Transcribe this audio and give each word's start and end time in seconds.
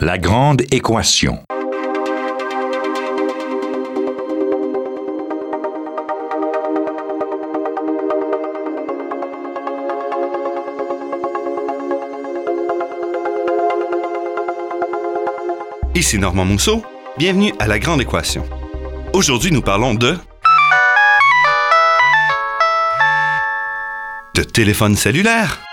La 0.00 0.16
grande 0.16 0.62
équation. 0.70 1.42
Ici 15.96 16.18
Normand 16.20 16.44
Mousseau, 16.44 16.84
bienvenue 17.16 17.52
à 17.58 17.66
La 17.66 17.80
Grande 17.80 18.00
Équation. 18.00 18.44
Aujourd'hui, 19.12 19.50
nous 19.50 19.62
parlons 19.62 19.94
de... 19.94 20.16
de 24.34 24.42
téléphone 24.44 24.94
cellulaire. 24.94 25.67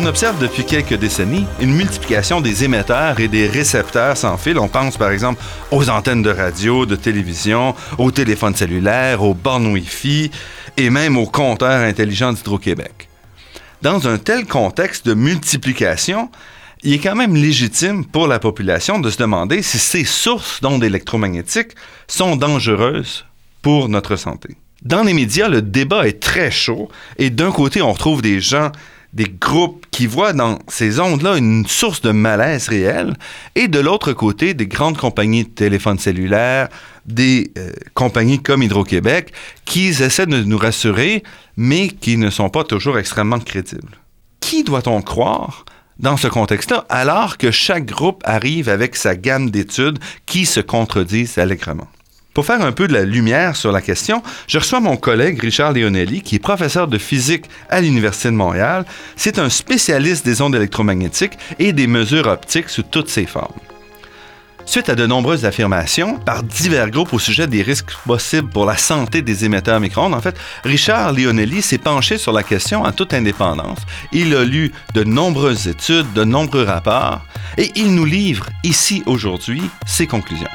On 0.00 0.06
observe 0.06 0.38
depuis 0.38 0.64
quelques 0.64 0.94
décennies 0.94 1.44
une 1.60 1.74
multiplication 1.74 2.40
des 2.40 2.62
émetteurs 2.62 3.18
et 3.18 3.26
des 3.26 3.48
récepteurs 3.48 4.16
sans 4.16 4.36
fil. 4.36 4.56
On 4.56 4.68
pense 4.68 4.96
par 4.96 5.10
exemple 5.10 5.42
aux 5.72 5.90
antennes 5.90 6.22
de 6.22 6.30
radio, 6.30 6.86
de 6.86 6.94
télévision, 6.94 7.74
aux 7.98 8.12
téléphones 8.12 8.54
cellulaires, 8.54 9.24
aux 9.24 9.34
bornes 9.34 9.66
Wi-Fi 9.66 10.30
et 10.76 10.90
même 10.90 11.16
aux 11.16 11.26
compteurs 11.26 11.80
intelligents 11.80 12.32
d'Hydro-Québec. 12.32 13.08
Dans 13.82 14.06
un 14.06 14.18
tel 14.18 14.46
contexte 14.46 15.04
de 15.04 15.14
multiplication, 15.14 16.30
il 16.84 16.92
est 16.92 16.98
quand 17.00 17.16
même 17.16 17.34
légitime 17.34 18.04
pour 18.04 18.28
la 18.28 18.38
population 18.38 19.00
de 19.00 19.10
se 19.10 19.18
demander 19.18 19.62
si 19.62 19.80
ces 19.80 20.04
sources 20.04 20.60
d'ondes 20.60 20.84
électromagnétiques 20.84 21.72
sont 22.06 22.36
dangereuses 22.36 23.24
pour 23.62 23.88
notre 23.88 24.14
santé. 24.14 24.54
Dans 24.82 25.02
les 25.02 25.12
médias, 25.12 25.48
le 25.48 25.60
débat 25.60 26.06
est 26.06 26.20
très 26.20 26.52
chaud 26.52 26.88
et 27.18 27.30
d'un 27.30 27.50
côté, 27.50 27.82
on 27.82 27.92
retrouve 27.92 28.22
des 28.22 28.40
gens 28.40 28.70
des 29.12 29.26
groupes 29.40 29.86
qui 29.90 30.06
voient 30.06 30.32
dans 30.32 30.58
ces 30.68 31.00
ondes-là 31.00 31.36
une 31.36 31.66
source 31.66 32.02
de 32.02 32.10
malaise 32.10 32.68
réel, 32.68 33.14
et 33.54 33.68
de 33.68 33.78
l'autre 33.78 34.12
côté, 34.12 34.54
des 34.54 34.66
grandes 34.66 34.98
compagnies 34.98 35.44
de 35.44 35.48
téléphones 35.48 35.98
cellulaires, 35.98 36.68
des 37.06 37.50
euh, 37.56 37.72
compagnies 37.94 38.42
comme 38.42 38.62
Hydro-Québec, 38.62 39.32
qui 39.64 39.88
essaient 39.88 40.26
de 40.26 40.42
nous 40.42 40.58
rassurer, 40.58 41.22
mais 41.56 41.88
qui 41.88 42.16
ne 42.16 42.30
sont 42.30 42.50
pas 42.50 42.64
toujours 42.64 42.98
extrêmement 42.98 43.38
crédibles. 43.38 43.98
Qui 44.40 44.62
doit-on 44.62 45.00
croire 45.02 45.64
dans 45.98 46.16
ce 46.16 46.28
contexte-là, 46.28 46.84
alors 46.88 47.38
que 47.38 47.50
chaque 47.50 47.86
groupe 47.86 48.22
arrive 48.24 48.68
avec 48.68 48.94
sa 48.94 49.16
gamme 49.16 49.50
d'études 49.50 49.98
qui 50.26 50.46
se 50.46 50.60
contredisent 50.60 51.38
allègrement? 51.38 51.88
Pour 52.38 52.46
faire 52.46 52.62
un 52.62 52.70
peu 52.70 52.86
de 52.86 52.92
la 52.92 53.04
lumière 53.04 53.56
sur 53.56 53.72
la 53.72 53.82
question, 53.82 54.22
je 54.46 54.58
reçois 54.58 54.78
mon 54.78 54.96
collègue 54.96 55.40
Richard 55.40 55.72
Leonelli, 55.72 56.22
qui 56.22 56.36
est 56.36 56.38
professeur 56.38 56.86
de 56.86 56.96
physique 56.96 57.46
à 57.68 57.80
l'Université 57.80 58.28
de 58.28 58.36
Montréal. 58.36 58.84
C'est 59.16 59.40
un 59.40 59.48
spécialiste 59.48 60.24
des 60.24 60.40
ondes 60.40 60.54
électromagnétiques 60.54 61.36
et 61.58 61.72
des 61.72 61.88
mesures 61.88 62.28
optiques 62.28 62.68
sous 62.68 62.84
toutes 62.84 63.08
ses 63.08 63.26
formes. 63.26 63.58
Suite 64.66 64.88
à 64.88 64.94
de 64.94 65.04
nombreuses 65.04 65.46
affirmations 65.46 66.16
par 66.20 66.44
divers 66.44 66.90
groupes 66.90 67.12
au 67.12 67.18
sujet 67.18 67.48
des 67.48 67.62
risques 67.62 67.90
possibles 68.06 68.50
pour 68.50 68.66
la 68.66 68.76
santé 68.76 69.20
des 69.20 69.44
émetteurs 69.44 69.80
micro-ondes, 69.80 70.14
en 70.14 70.20
fait, 70.20 70.36
Richard 70.62 71.14
Leonelli 71.14 71.60
s'est 71.60 71.78
penché 71.78 72.18
sur 72.18 72.30
la 72.30 72.44
question 72.44 72.84
en 72.84 72.92
toute 72.92 73.14
indépendance. 73.14 73.80
Il 74.12 74.32
a 74.36 74.44
lu 74.44 74.70
de 74.94 75.02
nombreuses 75.02 75.66
études, 75.66 76.12
de 76.12 76.22
nombreux 76.22 76.62
rapports, 76.62 77.20
et 77.56 77.72
il 77.74 77.96
nous 77.96 78.04
livre 78.04 78.46
ici 78.62 79.02
aujourd'hui 79.06 79.62
ses 79.88 80.06
conclusions. 80.06 80.46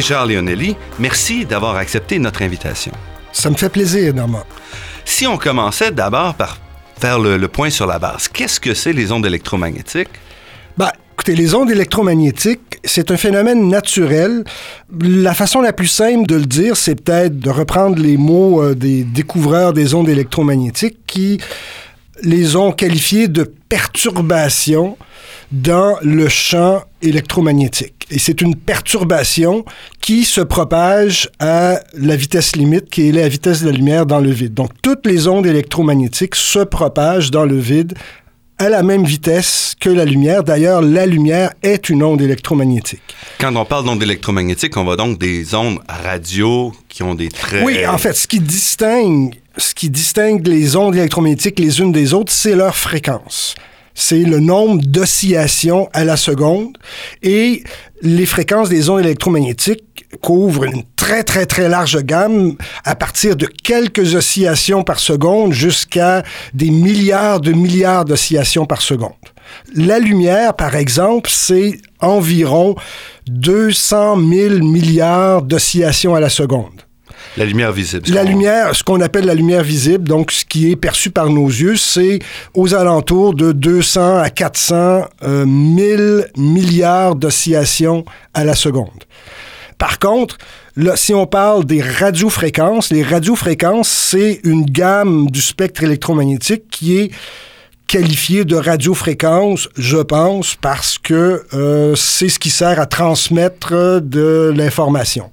Richard 0.00 0.24
Leonelli, 0.24 0.76
merci 0.98 1.44
d'avoir 1.44 1.76
accepté 1.76 2.18
notre 2.18 2.40
invitation. 2.40 2.90
Ça 3.32 3.50
me 3.50 3.54
fait 3.54 3.68
plaisir, 3.68 4.14
Normand. 4.14 4.44
Si 5.04 5.26
on 5.26 5.36
commençait 5.36 5.90
d'abord 5.90 6.32
par 6.36 6.56
faire 6.98 7.18
le, 7.18 7.46
point 7.48 7.68
sur 7.68 7.86
la 7.86 7.98
base, 7.98 8.26
qu'est-ce 8.26 8.58
que 8.58 8.72
c'est 8.72 8.94
les 8.94 9.12
ondes 9.12 9.26
électromagnétiques? 9.26 10.08
Ben, 10.78 10.88
écoutez, 11.12 11.34
les 11.34 11.54
ondes 11.54 11.70
électromagnétiques, 11.70 12.78
c'est 12.82 13.10
un 13.10 13.18
phénomène 13.18 13.68
naturel. 13.68 14.44
La 15.02 15.34
façon 15.34 15.60
la 15.60 15.74
plus 15.74 15.88
simple 15.88 16.26
de 16.26 16.36
le 16.36 16.46
dire, 16.46 16.78
c'est 16.78 16.94
peut-être 16.94 17.38
de 17.38 17.50
reprendre 17.50 18.00
les 18.00 18.16
mots 18.16 18.62
euh, 18.62 18.74
des 18.74 19.04
découvreurs 19.04 19.74
des 19.74 19.92
ondes 19.92 20.08
électromagnétiques 20.08 20.96
qui 21.06 21.42
les 22.22 22.56
ont 22.56 22.72
qualifiés 22.72 23.28
de 23.28 23.44
perturbations 23.68 24.96
dans 25.52 25.96
le 26.02 26.28
champ 26.28 26.82
électromagnétique. 27.02 28.06
Et 28.10 28.18
c'est 28.18 28.40
une 28.40 28.56
perturbation 28.56 29.64
qui 30.00 30.24
se 30.24 30.40
propage 30.40 31.28
à 31.38 31.80
la 31.94 32.16
vitesse 32.16 32.56
limite, 32.56 32.90
qui 32.90 33.08
est 33.08 33.12
la 33.12 33.28
vitesse 33.28 33.62
de 33.62 33.66
la 33.66 33.72
lumière 33.72 34.06
dans 34.06 34.20
le 34.20 34.30
vide. 34.30 34.54
Donc, 34.54 34.70
toutes 34.82 35.06
les 35.06 35.28
ondes 35.28 35.46
électromagnétiques 35.46 36.34
se 36.34 36.60
propagent 36.60 37.30
dans 37.30 37.44
le 37.44 37.58
vide 37.58 37.94
à 38.58 38.68
la 38.68 38.82
même 38.82 39.04
vitesse 39.04 39.74
que 39.80 39.88
la 39.88 40.04
lumière. 40.04 40.44
D'ailleurs, 40.44 40.82
la 40.82 41.06
lumière 41.06 41.52
est 41.62 41.88
une 41.88 42.02
onde 42.02 42.20
électromagnétique. 42.20 43.00
Quand 43.38 43.54
on 43.56 43.64
parle 43.64 43.86
d'ondes 43.86 44.02
électromagnétiques, 44.02 44.76
on 44.76 44.84
va 44.84 44.96
donc 44.96 45.18
des 45.18 45.54
ondes 45.54 45.78
radio 45.88 46.72
qui 46.88 47.02
ont 47.02 47.14
des 47.14 47.28
traits... 47.28 47.64
Oui, 47.64 47.86
en 47.86 47.96
fait, 47.96 48.12
ce 48.12 48.28
qui 48.28 48.38
distingue, 48.38 49.34
ce 49.56 49.74
qui 49.74 49.88
distingue 49.88 50.46
les 50.46 50.76
ondes 50.76 50.94
électromagnétiques 50.94 51.58
les 51.58 51.80
unes 51.80 51.92
des 51.92 52.12
autres, 52.12 52.32
c'est 52.32 52.54
leur 52.54 52.76
fréquence 52.76 53.54
c'est 53.94 54.22
le 54.22 54.40
nombre 54.40 54.82
d'oscillations 54.82 55.88
à 55.92 56.04
la 56.04 56.16
seconde 56.16 56.76
et 57.22 57.62
les 58.02 58.26
fréquences 58.26 58.68
des 58.68 58.88
ondes 58.88 59.00
électromagnétiques 59.00 60.06
couvrent 60.22 60.64
une 60.64 60.82
très, 60.96 61.22
très, 61.22 61.46
très 61.46 61.68
large 61.68 62.02
gamme 62.02 62.56
à 62.84 62.94
partir 62.94 63.36
de 63.36 63.46
quelques 63.46 64.14
oscillations 64.14 64.82
par 64.82 64.98
seconde 64.98 65.52
jusqu'à 65.52 66.22
des 66.54 66.70
milliards 66.70 67.40
de 67.40 67.52
milliards 67.52 68.04
d'oscillations 68.04 68.66
par 68.66 68.82
seconde. 68.82 69.12
La 69.74 69.98
lumière, 69.98 70.54
par 70.54 70.76
exemple, 70.76 71.30
c'est 71.32 71.80
environ 72.00 72.74
200 73.28 74.16
000 74.16 74.64
milliards 74.64 75.42
d'oscillations 75.42 76.14
à 76.14 76.20
la 76.20 76.28
seconde. 76.28 76.82
La 77.36 77.44
lumière 77.44 77.72
visible. 77.72 78.10
La 78.12 78.24
lumière, 78.24 78.74
ce 78.74 78.82
qu'on 78.82 79.00
appelle 79.00 79.24
la 79.24 79.34
lumière 79.34 79.62
visible, 79.62 80.08
donc 80.08 80.32
ce 80.32 80.44
qui 80.44 80.70
est 80.70 80.76
perçu 80.76 81.10
par 81.10 81.30
nos 81.30 81.46
yeux, 81.46 81.76
c'est 81.76 82.18
aux 82.54 82.74
alentours 82.74 83.34
de 83.34 83.52
200 83.52 84.18
à 84.18 84.30
400 84.30 85.04
euh, 85.22 85.46
1000 85.46 86.26
milliards 86.36 87.14
d'oscillations 87.14 88.04
à 88.34 88.44
la 88.44 88.54
seconde. 88.54 89.04
Par 89.78 89.98
contre, 89.98 90.36
là, 90.76 90.96
si 90.96 91.14
on 91.14 91.26
parle 91.26 91.64
des 91.64 91.80
radiofréquences, 91.80 92.90
les 92.90 93.02
radiofréquences, 93.02 93.88
c'est 93.88 94.40
une 94.44 94.64
gamme 94.64 95.30
du 95.30 95.40
spectre 95.40 95.84
électromagnétique 95.84 96.64
qui 96.70 96.98
est 96.98 97.10
qualifiée 97.86 98.44
de 98.44 98.56
radiofréquence, 98.56 99.68
je 99.76 99.96
pense, 99.96 100.54
parce 100.54 100.98
que 100.98 101.44
euh, 101.54 101.94
c'est 101.96 102.28
ce 102.28 102.38
qui 102.38 102.50
sert 102.50 102.78
à 102.78 102.86
transmettre 102.86 104.00
de 104.00 104.52
l'information 104.54 105.30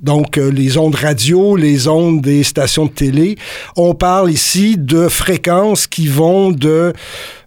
donc 0.00 0.38
euh, 0.38 0.50
les 0.50 0.78
ondes 0.78 0.94
radio, 0.94 1.56
les 1.56 1.88
ondes 1.88 2.20
des 2.20 2.42
stations 2.42 2.86
de 2.86 2.90
télé. 2.90 3.36
On 3.76 3.94
parle 3.94 4.30
ici 4.30 4.76
de 4.78 5.08
fréquences 5.08 5.86
qui 5.86 6.06
vont 6.06 6.50
de, 6.50 6.92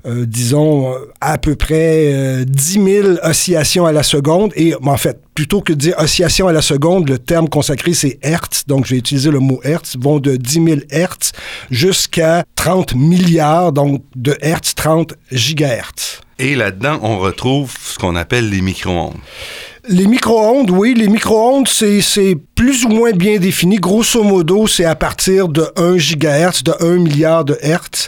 euh, 0.06 0.26
disons, 0.26 0.94
à 1.22 1.38
peu 1.38 1.56
près 1.56 2.14
euh, 2.14 2.46
10 2.46 2.74
000 2.84 3.08
oscillations 3.24 3.86
à 3.86 3.92
la 3.92 4.04
seconde. 4.04 4.52
Et 4.56 4.76
en 4.76 4.98
fait, 4.98 5.20
plutôt 5.34 5.62
que 5.62 5.72
de 5.74 5.78
dire 5.78 5.96
oscillations 5.98 6.48
à 6.48 6.54
la 6.54 6.62
seconde, 6.62 7.10
le 7.10 7.20
terme 7.20 7.48
consacré, 7.48 7.94
c'est 7.94 8.20
Hertz. 8.22 8.64
Donc, 8.68 8.86
j'ai 8.86 8.98
utilisé 8.98 9.32
le 9.32 9.40
mot 9.40 9.62
Hertz. 9.64 9.96
vont 10.00 10.20
de 10.20 10.36
10 10.36 10.54
000 10.54 10.68
Hertz 10.90 11.32
jusqu'à 11.70 12.44
30 12.56 12.96
milliards, 12.96 13.72
donc 13.72 14.04
de 14.16 14.38
Hertz, 14.42 14.76
30 14.76 15.14
gigahertz. 15.32 16.22
Et 16.38 16.56
là-dedans, 16.56 17.00
on 17.04 17.20
retrouve 17.20 17.72
ce 17.80 18.00
qu'on 18.00 18.16
appelle 18.16 18.50
les 18.50 18.62
micro-ondes. 18.62 19.14
Les 19.90 20.06
micro-ondes, 20.06 20.70
oui, 20.70 20.94
les 20.96 21.08
micro-ondes, 21.08 21.68
c'est 21.68 22.38
plus 22.54 22.86
ou 22.86 22.90
moins 22.90 23.14
bien 23.14 23.40
défini. 23.40 23.78
Grosso 23.78 24.22
modo, 24.22 24.68
c'est 24.68 24.86
à 24.86 24.94
partir 24.94 25.48
de 25.48 25.66
1 25.76 25.98
gigahertz, 25.98 26.62
de 26.64 26.72
1 26.80 26.98
milliard 26.98 27.46
de 27.46 27.58
hertz 27.62 28.08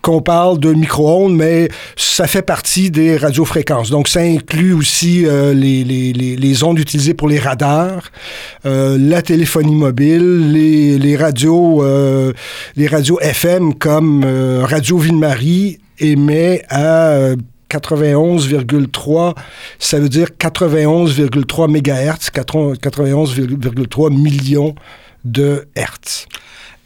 qu'on 0.00 0.20
parle 0.20 0.58
de 0.58 0.72
micro-ondes, 0.72 1.36
mais 1.36 1.68
ça 1.96 2.26
fait 2.26 2.42
partie 2.42 2.90
des 2.90 3.16
radiofréquences. 3.16 3.88
Donc, 3.88 4.08
ça 4.08 4.18
inclut 4.18 4.72
aussi 4.72 5.24
euh, 5.24 5.54
les, 5.54 5.84
les, 5.84 6.12
les, 6.12 6.64
ondes 6.64 6.80
utilisées 6.80 7.14
pour 7.14 7.28
les 7.28 7.38
radars, 7.38 8.10
euh, 8.66 8.98
la 8.98 9.22
téléphonie 9.22 9.76
mobile, 9.76 10.50
les, 10.52 10.98
les 10.98 11.16
radios, 11.16 11.84
euh, 11.84 12.32
les 12.74 12.88
radios 12.88 13.20
FM 13.20 13.74
comme 13.74 14.24
euh, 14.24 14.64
Radio 14.64 14.98
Ville-Marie 14.98 15.78
émet 16.00 16.64
à 16.68 17.36
91,3, 17.72 19.34
ça 19.78 19.98
veut 19.98 20.08
dire 20.08 20.28
91,3 20.38 21.68
MHz, 21.68 22.30
91,3 22.32 24.12
millions 24.12 24.74
de 25.24 25.66
Hertz. 25.74 26.26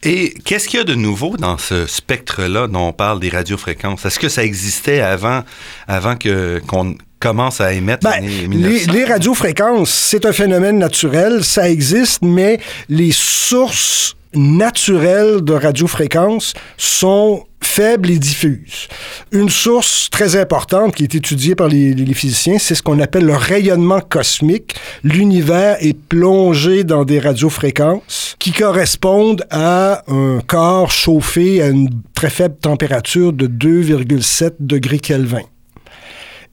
Et 0.03 0.35
qu'est-ce 0.45 0.69
qu'il 0.69 0.79
y 0.79 0.83
a 0.83 0.85
de 0.85 0.95
nouveau 0.95 1.37
dans 1.37 1.59
ce 1.59 1.87
spectre-là 1.87 2.69
dont 2.69 2.89
on 2.89 2.93
parle 2.93 3.19
des 3.19 3.29
radiofréquences? 3.29 4.05
Est-ce 4.05 4.19
que 4.19 4.29
ça 4.29 4.45
existait 4.45 5.01
avant, 5.01 5.43
avant 5.89 6.17
que, 6.17 6.61
qu'on 6.67 6.95
commence 7.19 7.61
à 7.61 7.73
émettre 7.73 8.05
ben, 8.05 8.21
les, 8.21 8.85
les, 8.85 9.05
radiofréquences, 9.05 9.91
c'est 9.91 10.27
un 10.27 10.33
phénomène 10.33 10.79
naturel, 10.79 11.43
ça 11.43 11.69
existe, 11.69 12.23
mais 12.23 12.61
les 12.89 13.11
sources 13.11 14.17
naturelles 14.35 15.41
de 15.43 15.55
radiofréquences 15.55 16.53
sont 16.77 17.45
faibles 17.61 18.11
et 18.11 18.19
diffuses. 18.19 18.89
Une 19.33 19.49
source 19.49 20.09
très 20.11 20.37
importante 20.37 20.95
qui 20.95 21.03
est 21.03 21.15
étudiée 21.15 21.55
par 21.55 21.69
les 21.69 22.15
physiciens, 22.15 22.59
c'est 22.59 22.75
ce 22.75 22.83
qu'on 22.83 23.01
appelle 23.01 23.25
le 23.25 23.35
rayonnement 23.35 24.01
cosmique. 24.01 24.75
L'univers 25.03 25.77
est 25.81 25.99
plongé 25.99 26.85
dans 26.85 27.05
des 27.05 27.19
radiofréquences 27.19 28.37
qui 28.39 28.53
correspondent 28.53 29.45
à 29.51 30.05
un 30.09 30.41
corps 30.47 30.91
chauffé 30.91 31.63
à 31.63 31.69
une 31.69 31.91
très 32.15 32.31
faible 32.31 32.57
température 32.57 33.33
de 33.33 33.47
2,7 33.47 34.55
degrés 34.61 34.99
Kelvin 34.99 35.43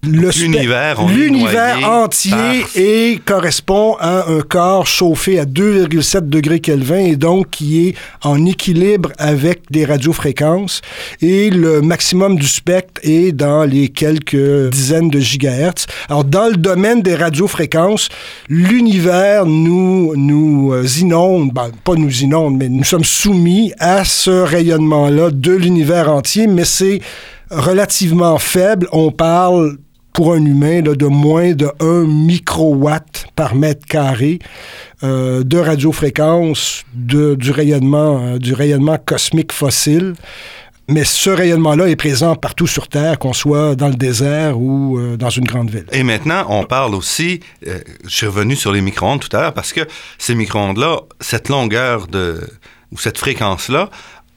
l'univers 0.03 1.05
l'univers 1.07 1.89
entier 1.89 2.65
et 2.75 3.19
correspond 3.25 3.95
à 3.99 4.29
un 4.29 4.41
corps 4.41 4.85
chauffé 4.85 5.39
à 5.39 5.45
2,7 5.45 6.27
degrés 6.27 6.59
Kelvin 6.59 6.99
et 6.99 7.15
donc 7.15 7.49
qui 7.51 7.87
est 7.87 7.95
en 8.21 8.45
équilibre 8.45 9.11
avec 9.17 9.71
des 9.71 9.85
radiofréquences 9.85 10.81
et 11.21 11.49
le 11.49 11.81
maximum 11.81 12.37
du 12.37 12.47
spectre 12.47 12.99
est 13.03 13.31
dans 13.31 13.63
les 13.63 13.89
quelques 13.89 14.69
dizaines 14.69 15.09
de 15.09 15.19
gigahertz. 15.19 15.85
Alors 16.09 16.23
dans 16.23 16.47
le 16.49 16.57
domaine 16.57 17.01
des 17.01 17.15
radiofréquences, 17.15 18.09
l'univers 18.49 19.45
nous 19.45 20.13
nous 20.15 20.73
euh, 20.73 20.85
inonde, 20.99 21.51
ben, 21.53 21.71
pas 21.83 21.95
nous 21.95 22.21
inonde, 22.21 22.57
mais 22.57 22.69
nous 22.69 22.83
sommes 22.83 23.03
soumis 23.03 23.73
à 23.79 24.03
ce 24.03 24.31
rayonnement-là 24.31 25.31
de 25.31 25.51
l'univers 25.53 26.09
entier, 26.09 26.47
mais 26.47 26.65
c'est 26.65 26.99
relativement 27.49 28.37
faible. 28.37 28.87
On 28.91 29.11
parle 29.11 29.77
pour 30.13 30.33
un 30.33 30.45
humain 30.45 30.81
là, 30.81 30.95
de 30.95 31.05
moins 31.05 31.53
de 31.53 31.69
1 31.79 32.05
microwatt 32.05 33.25
par 33.35 33.55
mètre 33.55 33.85
carré 33.85 34.39
euh, 35.03 35.43
de 35.43 35.57
radiofréquence 35.57 36.85
de, 36.93 37.35
du, 37.35 37.51
rayonnement, 37.51 38.21
euh, 38.21 38.37
du 38.37 38.53
rayonnement 38.53 38.97
cosmique 39.03 39.51
fossile. 39.51 40.13
Mais 40.89 41.05
ce 41.05 41.29
rayonnement-là 41.29 41.87
est 41.87 41.95
présent 41.95 42.35
partout 42.35 42.67
sur 42.67 42.89
Terre, 42.89 43.17
qu'on 43.17 43.31
soit 43.31 43.75
dans 43.75 43.87
le 43.87 43.95
désert 43.95 44.59
ou 44.59 44.97
euh, 44.99 45.15
dans 45.15 45.29
une 45.29 45.45
grande 45.45 45.69
ville. 45.69 45.85
Et 45.93 46.03
maintenant, 46.03 46.45
on 46.49 46.65
parle 46.65 46.93
aussi, 46.93 47.39
euh, 47.67 47.79
je 48.03 48.09
suis 48.09 48.27
revenu 48.27 48.57
sur 48.57 48.73
les 48.73 48.81
micro-ondes 48.81 49.21
tout 49.21 49.35
à 49.35 49.41
l'heure, 49.41 49.53
parce 49.53 49.71
que 49.71 49.81
ces 50.17 50.35
micro-ondes-là, 50.35 50.99
cette 51.21 51.47
longueur 51.47 52.07
de, 52.07 52.41
ou 52.91 52.97
cette 52.97 53.17
fréquence-là, 53.17 53.89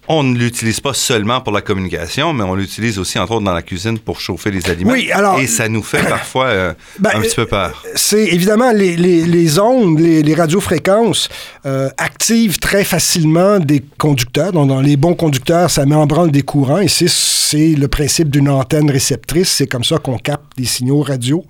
on 0.08 0.22
ne 0.22 0.36
l'utilise 0.36 0.80
pas 0.80 0.94
seulement 0.94 1.40
pour 1.40 1.52
la 1.52 1.60
communication, 1.60 2.32
mais 2.32 2.44
on 2.44 2.54
l'utilise 2.54 2.98
aussi, 2.98 3.18
entre 3.18 3.32
autres, 3.32 3.44
dans 3.44 3.52
la 3.52 3.62
cuisine 3.62 3.98
pour 3.98 4.20
chauffer 4.20 4.50
les 4.50 4.68
aliments. 4.70 4.92
Oui, 4.92 5.10
alors... 5.12 5.38
Et 5.38 5.46
ça 5.46 5.68
nous 5.68 5.82
fait 5.82 6.02
parfois 6.08 6.46
euh, 6.46 6.74
ben, 6.98 7.10
un 7.14 7.20
petit 7.20 7.36
peu 7.36 7.46
peur. 7.46 7.82
C'est 7.94 8.24
évidemment 8.24 8.72
les, 8.72 8.96
les, 8.96 9.24
les 9.24 9.58
ondes, 9.58 9.98
les, 9.98 10.22
les 10.22 10.34
radiofréquences 10.34 11.28
euh, 11.64 11.88
activent 11.98 12.58
très 12.58 12.84
facilement 12.84 13.58
des 13.58 13.82
conducteurs. 13.98 14.52
Donc, 14.52 14.68
dans 14.68 14.80
les 14.80 14.96
bons 14.96 15.14
conducteurs, 15.14 15.70
ça 15.70 15.84
met 15.86 15.94
en 15.94 16.06
branle 16.06 16.30
des 16.30 16.42
courants. 16.42 16.80
Et 16.80 16.88
c'est 16.88 17.74
le 17.74 17.88
principe 17.88 18.30
d'une 18.30 18.48
antenne 18.48 18.90
réceptrice. 18.90 19.50
C'est 19.50 19.66
comme 19.66 19.84
ça 19.84 19.98
qu'on 19.98 20.18
capte 20.18 20.56
des 20.56 20.64
signaux 20.64 21.02
radio 21.02 21.44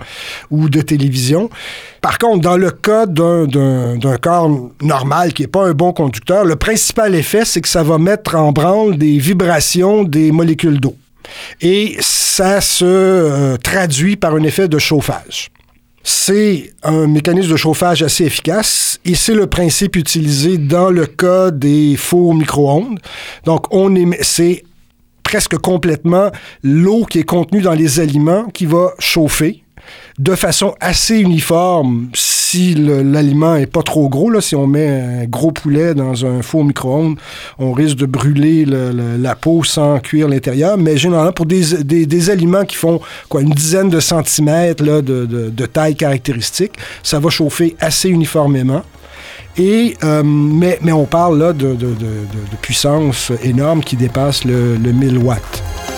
ou 0.51 0.69
de 0.69 0.81
télévision. 0.81 1.51
Par 2.01 2.19
contre, 2.19 2.41
dans 2.41 2.57
le 2.57 2.71
cas 2.71 3.07
d'un 3.07 4.17
corps 4.21 4.71
normal 4.81 5.33
qui 5.33 5.43
n'est 5.43 5.49
pas 5.49 5.67
un 5.67 5.73
bon 5.73 5.93
conducteur, 5.93 6.45
le 6.45 6.57
principal 6.57 7.15
effet, 7.15 7.45
c'est 7.45 7.61
que 7.61 7.69
ça 7.69 7.83
va 7.83 7.99
mettre 7.99 8.37
en 8.37 8.46
branle 8.53 8.97
des 8.97 9.19
vibrations 9.19 10.05
des 10.05 10.33
molécules 10.33 10.81
d'eau. 10.81 10.97
Et 11.61 11.97
ça 12.01 12.61
se 12.61 12.85
euh, 12.85 13.57
traduit 13.57 14.17
par 14.17 14.35
un 14.35 14.43
effet 14.43 14.69
de 14.69 14.79
chauffage. 14.79 15.51
C'est 16.03 16.73
un 16.85 17.09
mécanisme 17.09 17.51
de 17.51 17.57
chauffage 17.57 18.03
assez 18.03 18.25
efficace 18.25 19.01
et 19.05 19.17
c'est 19.17 19.35
le 19.35 19.49
principe 19.49 19.97
utilisé 19.97 20.57
dans 20.57 20.91
le 20.91 21.07
cas 21.07 21.51
des 21.51 21.97
fours 21.97 22.33
micro-ondes. 22.35 23.01
Donc, 23.45 23.67
on 23.75 23.93
c'est 24.21 24.63
presque 25.25 25.57
complètement 25.59 26.31
l'eau 26.63 27.05
qui 27.05 27.19
est 27.19 27.25
contenue 27.25 27.61
dans 27.61 27.73
les 27.73 27.99
aliments 27.99 28.45
qui 28.45 28.67
va 28.67 28.93
chauffer 29.01 29.65
de 30.19 30.35
façon 30.35 30.75
assez 30.81 31.19
uniforme 31.19 32.09
si 32.15 32.75
l'aliment 32.75 33.57
est 33.57 33.67
pas 33.67 33.83
trop 33.83 34.09
gros. 34.09 34.31
Là, 34.31 34.41
si 34.41 34.55
on 34.57 34.67
met 34.67 34.89
un 34.89 35.25
gros 35.25 35.53
poulet 35.53 35.95
dans 35.95 36.25
un 36.25 36.43
four 36.43 36.65
micro-ondes, 36.65 37.19
on 37.59 37.73
risque 37.73 37.97
de 37.97 38.07
brûler 38.07 38.65
la 38.65 39.35
peau 39.35 39.63
sans 39.65 39.99
cuire 39.99 40.29
l'intérieur. 40.29 40.79
Mais 40.79 40.97
généralement, 40.97 41.33
pour 41.33 41.47
des, 41.47 41.85
des, 41.85 42.31
aliments 42.31 42.65
qui 42.65 42.77
font 42.77 43.01
une 43.39 43.51
dizaine 43.51 43.91
de 43.91 44.01
centimètres 44.01 44.83
de, 44.83 45.67
taille 45.67 45.97
caractéristique, 45.97 46.73
ça 47.03 47.19
va 47.19 47.31
chauffer 47.31 47.77
assez 47.81 48.09
uniformément. 48.09 48.83
Et, 49.59 49.97
euh, 50.05 50.23
mais, 50.23 50.79
on 50.93 51.07
parle 51.07 51.57
de, 51.57 51.77
puissance 52.61 53.33
énorme 53.43 53.83
qui 53.83 53.97
dépasse 53.97 54.45
le, 54.45 54.77
le 54.77 54.93
1000 54.93 55.19
watts. 55.19 55.96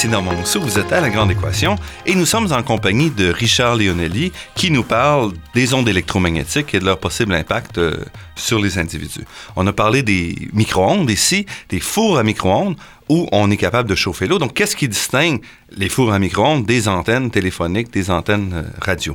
Ici 0.00 0.08
Normand 0.08 0.32
Mousseau, 0.32 0.62
vous 0.62 0.78
êtes 0.78 0.90
à 0.94 1.02
La 1.02 1.10
Grande 1.10 1.30
Équation 1.30 1.76
et 2.06 2.14
nous 2.14 2.24
sommes 2.24 2.50
en 2.54 2.62
compagnie 2.62 3.10
de 3.10 3.30
Richard 3.30 3.76
Leonelli 3.76 4.32
qui 4.54 4.70
nous 4.70 4.82
parle 4.82 5.32
des 5.54 5.74
ondes 5.74 5.90
électromagnétiques 5.90 6.72
et 6.72 6.80
de 6.80 6.86
leur 6.86 6.98
possible 6.98 7.34
impact 7.34 7.76
euh, 7.76 7.98
sur 8.34 8.58
les 8.60 8.78
individus. 8.78 9.26
On 9.56 9.66
a 9.66 9.74
parlé 9.74 10.02
des 10.02 10.48
micro-ondes 10.54 11.10
ici, 11.10 11.44
des 11.68 11.80
fours 11.80 12.16
à 12.16 12.22
micro-ondes 12.22 12.76
où 13.10 13.28
on 13.30 13.50
est 13.50 13.58
capable 13.58 13.90
de 13.90 13.94
chauffer 13.94 14.26
l'eau. 14.26 14.38
Donc, 14.38 14.54
qu'est-ce 14.54 14.74
qui 14.74 14.88
distingue 14.88 15.42
les 15.76 15.90
fours 15.90 16.14
à 16.14 16.18
micro-ondes 16.18 16.64
des 16.64 16.88
antennes 16.88 17.30
téléphoniques, 17.30 17.92
des 17.92 18.10
antennes 18.10 18.52
euh, 18.54 18.62
radio? 18.80 19.14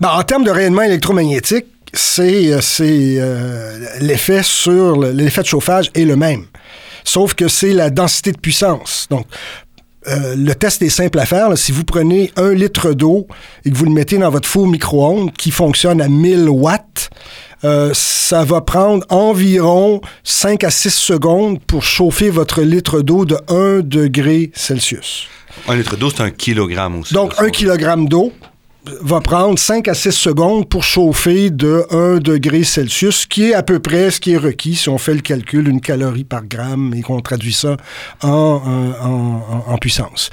Ben, 0.00 0.08
en 0.08 0.22
termes 0.22 0.44
de 0.44 0.50
rayonnement 0.50 0.84
électromagnétique, 0.84 1.66
c'est 1.92 2.50
euh, 2.50 3.86
l'effet 4.00 4.42
sur 4.42 5.02
l'effet 5.02 5.42
de 5.42 5.46
chauffage 5.48 5.90
est 5.94 6.06
le 6.06 6.16
même. 6.16 6.46
Sauf 7.04 7.34
que 7.34 7.48
c'est 7.48 7.74
la 7.74 7.90
densité 7.90 8.32
de 8.32 8.38
puissance. 8.38 9.06
Donc, 9.10 9.26
euh, 10.08 10.34
le 10.36 10.54
test 10.54 10.82
est 10.82 10.88
simple 10.88 11.18
à 11.18 11.26
faire. 11.26 11.56
Si 11.56 11.72
vous 11.72 11.84
prenez 11.84 12.32
un 12.36 12.52
litre 12.52 12.92
d'eau 12.92 13.26
et 13.64 13.70
que 13.70 13.76
vous 13.76 13.84
le 13.84 13.90
mettez 13.90 14.18
dans 14.18 14.30
votre 14.30 14.48
four 14.48 14.66
micro-ondes 14.66 15.32
qui 15.32 15.50
fonctionne 15.50 16.00
à 16.00 16.08
1000 16.08 16.48
watts, 16.48 17.10
euh, 17.64 17.90
ça 17.92 18.44
va 18.44 18.60
prendre 18.60 19.04
environ 19.08 20.00
5 20.24 20.64
à 20.64 20.70
6 20.70 20.90
secondes 20.90 21.60
pour 21.60 21.82
chauffer 21.82 22.30
votre 22.30 22.62
litre 22.62 23.02
d'eau 23.02 23.24
de 23.24 23.36
1 23.48 23.80
degré 23.80 24.50
Celsius. 24.54 25.26
Un 25.66 25.76
litre 25.76 25.96
d'eau, 25.96 26.10
c'est 26.10 26.22
un 26.22 26.30
kilogramme 26.30 27.00
aussi. 27.00 27.14
Donc, 27.14 27.34
un 27.38 27.50
kilogramme 27.50 28.08
d'eau 28.08 28.32
va 28.84 29.20
prendre 29.20 29.58
5 29.58 29.88
à 29.88 29.94
6 29.94 30.12
secondes 30.12 30.68
pour 30.68 30.84
chauffer 30.84 31.50
de 31.50 31.84
1 31.90 32.18
degré 32.18 32.64
Celsius, 32.64 33.26
qui 33.26 33.50
est 33.50 33.54
à 33.54 33.62
peu 33.62 33.80
près 33.80 34.10
ce 34.10 34.20
qui 34.20 34.32
est 34.32 34.38
requis 34.38 34.76
si 34.76 34.88
on 34.88 34.98
fait 34.98 35.14
le 35.14 35.20
calcul, 35.20 35.68
une 35.68 35.80
calorie 35.80 36.24
par 36.24 36.44
gramme, 36.44 36.94
et 36.96 37.02
qu'on 37.02 37.20
traduit 37.20 37.52
ça 37.52 37.76
en, 38.22 38.60
en, 39.66 39.78
puissance. 39.78 40.30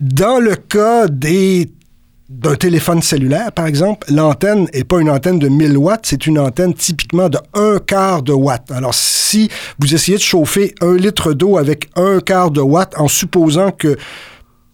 Dans 0.00 0.38
le 0.38 0.56
cas 0.56 1.06
d'un 1.08 2.54
téléphone 2.56 3.02
cellulaire, 3.02 3.52
par 3.52 3.66
exemple, 3.66 4.12
l'antenne 4.12 4.68
n'est 4.74 4.84
pas 4.84 5.00
une 5.00 5.10
antenne 5.10 5.38
de 5.38 5.48
1000 5.48 5.76
watts, 5.76 6.06
c'est 6.06 6.26
une 6.26 6.38
antenne 6.38 6.74
typiquement 6.74 7.28
de 7.28 7.38
1 7.54 7.78
quart 7.86 8.22
de 8.22 8.32
watt. 8.32 8.70
Alors, 8.70 8.94
si 8.94 9.50
vous 9.78 9.94
essayez 9.94 10.18
de 10.18 10.22
chauffer 10.22 10.74
un 10.80 10.96
litre 10.96 11.32
d'eau 11.32 11.58
avec 11.58 11.88
un 11.96 12.20
quart 12.20 12.50
de 12.50 12.60
watt 12.60 12.94
en 12.98 13.08
supposant 13.08 13.70
que 13.70 13.96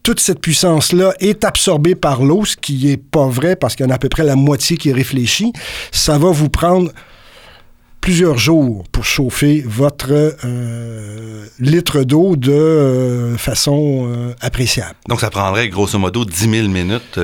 toute 0.03 0.21
cette 0.21 0.41
puissance-là 0.41 1.15
est 1.21 1.45
absorbée 1.45 1.95
par 1.95 2.23
l'eau, 2.23 2.45
ce 2.45 2.57
qui 2.57 2.87
n'est 2.87 2.97
pas 2.97 3.29
vrai 3.29 3.57
parce 3.57 3.77
qu'il 3.77 3.85
y 3.85 3.89
en 3.89 3.93
a 3.93 3.97
à 3.97 3.99
peu 3.99 4.09
près 4.09 4.25
la 4.25 4.37
moitié 4.37 4.77
qui 4.77 4.91
est 4.91 4.95
réfléchie, 4.95 5.53
ça 5.93 6.19
va 6.19 6.31
vous 6.31 6.49
prendre 6.49 6.91
plusieurs 8.01 8.39
jours 8.39 8.85
pour 8.93 9.05
chauffer 9.05 9.63
votre 9.67 10.35
euh, 10.45 11.47
litre 11.59 12.03
d'eau 12.03 12.37
de 12.37 12.53
euh, 12.53 13.37
façon 13.37 14.09
euh, 14.09 14.35
appréciable. 14.41 14.95
Donc, 15.09 15.21
ça 15.21 15.31
prendrait 15.31 15.69
grosso 15.69 15.99
modo 15.99 16.25
10 16.25 16.51
000 16.51 16.69
minutes 16.69 17.21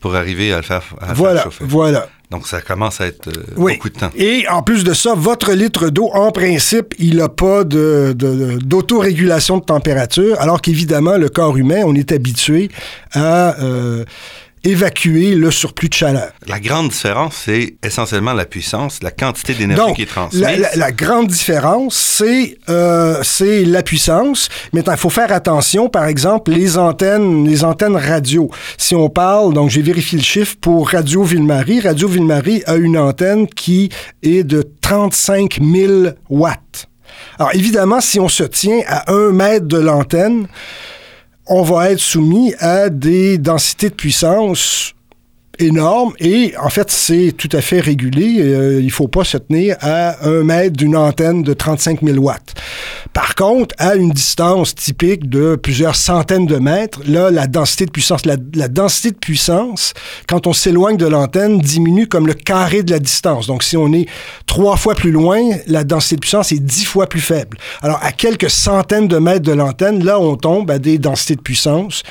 pour 0.00 0.16
arriver 0.16 0.52
à 0.52 0.56
le 0.56 0.62
faire, 0.62 0.82
à 1.00 1.14
voilà, 1.14 1.42
faire 1.42 1.52
chauffer. 1.52 1.64
Voilà. 1.66 2.08
Donc, 2.32 2.48
ça 2.48 2.60
commence 2.60 3.00
à 3.00 3.06
être 3.06 3.28
euh, 3.28 3.54
beaucoup 3.54 3.90
de 3.90 3.98
temps. 3.98 4.10
Et 4.16 4.48
en 4.48 4.62
plus 4.62 4.82
de 4.84 4.94
ça, 4.94 5.14
votre 5.14 5.52
litre 5.52 5.90
d'eau, 5.90 6.10
en 6.14 6.32
principe, 6.32 6.94
il 6.98 7.16
n'a 7.16 7.28
pas 7.28 7.62
d'autorégulation 7.62 9.56
de, 9.56 9.60
de, 9.60 9.66
température, 9.66 10.40
alors 10.40 10.60
qu'évidemment, 10.60 11.18
le 11.18 11.28
corps 11.28 11.56
humain, 11.56 11.82
on 11.84 11.94
est 11.94 12.10
habitué 12.10 12.70
à... 13.12 13.60
Euh, 13.62 14.04
évacuer 14.64 15.34
le 15.34 15.50
surplus 15.50 15.88
de 15.88 15.94
chaleur. 15.94 16.32
La 16.46 16.60
grande 16.60 16.88
différence, 16.88 17.42
c'est 17.44 17.76
essentiellement 17.82 18.32
la 18.32 18.44
puissance, 18.44 19.02
la 19.02 19.10
quantité 19.10 19.54
d'énergie 19.54 19.94
qui 19.94 20.02
est 20.02 20.06
transmise. 20.06 20.40
La, 20.40 20.56
la, 20.56 20.76
la 20.76 20.92
grande 20.92 21.28
différence, 21.28 21.96
c'est 21.96 22.58
euh, 22.68 23.20
c'est 23.22 23.64
la 23.64 23.82
puissance. 23.82 24.48
Mais 24.72 24.82
il 24.86 24.96
faut 24.96 25.10
faire 25.10 25.32
attention, 25.32 25.88
par 25.88 26.06
exemple, 26.06 26.52
les 26.52 26.78
antennes, 26.78 27.46
les 27.46 27.64
antennes 27.64 27.96
radio. 27.96 28.50
Si 28.78 28.94
on 28.94 29.08
parle, 29.08 29.54
donc 29.54 29.70
j'ai 29.70 29.82
vérifié 29.82 30.18
le 30.18 30.24
chiffre 30.24 30.56
pour 30.60 30.90
Radio 30.90 31.22
Ville-Marie. 31.22 31.80
Radio 31.80 32.08
Ville-Marie 32.08 32.62
a 32.66 32.76
une 32.76 32.98
antenne 32.98 33.46
qui 33.48 33.88
est 34.22 34.44
de 34.44 34.62
35 34.80 35.58
000 35.62 35.92
watts. 36.28 36.88
Alors 37.38 37.54
évidemment, 37.54 38.00
si 38.00 38.20
on 38.20 38.28
se 38.28 38.44
tient 38.44 38.80
à 38.86 39.12
un 39.12 39.32
mètre 39.32 39.66
de 39.66 39.78
l'antenne, 39.78 40.46
on 41.46 41.62
va 41.62 41.90
être 41.90 41.98
soumis 41.98 42.54
à 42.58 42.88
des 42.88 43.38
densités 43.38 43.90
de 43.90 43.94
puissance 43.94 44.94
énorme 45.58 46.14
et 46.18 46.54
en 46.60 46.68
fait 46.68 46.90
c'est 46.90 47.32
tout 47.36 47.48
à 47.52 47.60
fait 47.60 47.80
régulé. 47.80 48.36
Euh, 48.40 48.80
il 48.82 48.90
faut 48.90 49.08
pas 49.08 49.24
se 49.24 49.36
tenir 49.36 49.76
à 49.80 50.26
un 50.26 50.42
mètre 50.42 50.76
d'une 50.76 50.96
antenne 50.96 51.42
de 51.42 51.52
35 51.52 52.02
000 52.02 52.18
watts. 52.18 52.54
Par 53.12 53.34
contre, 53.34 53.74
à 53.78 53.94
une 53.94 54.10
distance 54.10 54.74
typique 54.74 55.28
de 55.28 55.56
plusieurs 55.56 55.96
centaines 55.96 56.46
de 56.46 56.56
mètres, 56.56 57.00
là 57.06 57.30
la 57.30 57.46
densité 57.46 57.86
de 57.86 57.90
puissance, 57.90 58.24
la, 58.24 58.36
densité 58.68 59.10
de 59.10 59.16
puissance 59.16 59.92
quand 60.26 60.46
on 60.46 60.52
s'éloigne 60.52 60.96
de 60.96 61.06
l'antenne 61.06 61.58
diminue 61.58 62.06
comme 62.06 62.26
le 62.26 62.34
carré 62.34 62.82
de 62.82 62.90
la 62.90 62.98
distance. 62.98 63.46
Donc 63.46 63.62
si 63.62 63.76
on 63.76 63.92
est 63.92 64.06
trois 64.46 64.76
fois 64.76 64.94
plus 64.94 65.12
loin, 65.12 65.40
la 65.66 65.84
densité 65.84 66.16
de 66.16 66.20
puissance 66.20 66.52
est 66.52 66.60
dix 66.60 66.84
fois 66.84 67.06
plus 67.06 67.20
faible. 67.20 67.58
Alors 67.82 67.98
à 68.02 68.12
quelques 68.12 68.50
centaines 68.50 69.08
de 69.08 69.18
mètres 69.18 69.44
de 69.44 69.52
l'antenne, 69.52 70.02
là 70.02 70.18
on 70.18 70.36
tombe 70.36 70.70
à 70.70 70.78
des 70.78 70.98
densités 70.98 71.36
de 71.36 71.42
puissance 71.42 72.02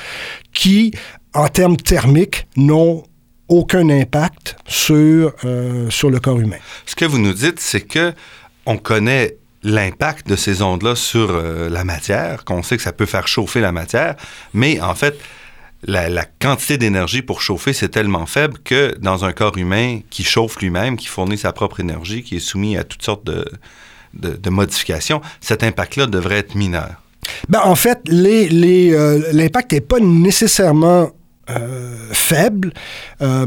qui 0.52 0.92
en 1.34 1.48
termes 1.48 1.76
thermiques, 1.76 2.46
n'ont 2.56 3.04
aucun 3.52 3.90
impact 3.90 4.56
sur, 4.66 5.34
euh, 5.44 5.90
sur 5.90 6.08
le 6.10 6.18
corps 6.20 6.40
humain. 6.40 6.56
Ce 6.86 6.96
que 6.96 7.04
vous 7.04 7.18
nous 7.18 7.34
dites, 7.34 7.60
c'est 7.60 7.82
que 7.82 8.14
on 8.64 8.78
connaît 8.78 9.36
l'impact 9.62 10.26
de 10.26 10.36
ces 10.36 10.62
ondes-là 10.62 10.96
sur 10.96 11.28
euh, 11.30 11.68
la 11.68 11.84
matière, 11.84 12.44
qu'on 12.44 12.62
sait 12.62 12.76
que 12.78 12.82
ça 12.82 12.92
peut 12.92 13.06
faire 13.06 13.28
chauffer 13.28 13.60
la 13.60 13.70
matière, 13.70 14.16
mais 14.54 14.80
en 14.80 14.94
fait, 14.94 15.18
la, 15.84 16.08
la 16.08 16.24
quantité 16.24 16.78
d'énergie 16.78 17.22
pour 17.22 17.42
chauffer, 17.42 17.72
c'est 17.72 17.90
tellement 17.90 18.24
faible 18.24 18.58
que 18.64 18.96
dans 19.00 19.24
un 19.24 19.32
corps 19.32 19.58
humain 19.58 20.00
qui 20.08 20.24
chauffe 20.24 20.56
lui-même, 20.58 20.96
qui 20.96 21.06
fournit 21.06 21.36
sa 21.36 21.52
propre 21.52 21.80
énergie, 21.80 22.22
qui 22.22 22.36
est 22.36 22.40
soumis 22.40 22.76
à 22.78 22.84
toutes 22.84 23.02
sortes 23.02 23.26
de, 23.26 23.44
de, 24.14 24.30
de 24.30 24.50
modifications, 24.50 25.20
cet 25.40 25.62
impact-là 25.62 26.06
devrait 26.06 26.38
être 26.38 26.54
mineur. 26.54 26.94
Ben, 27.48 27.60
en 27.62 27.74
fait, 27.74 28.00
l'impact 28.08 29.72
n'est 29.72 29.80
pas 29.80 30.00
nécessairement 30.00 31.10
euh, 31.60 31.96
faible. 32.12 32.72
Euh, 33.20 33.46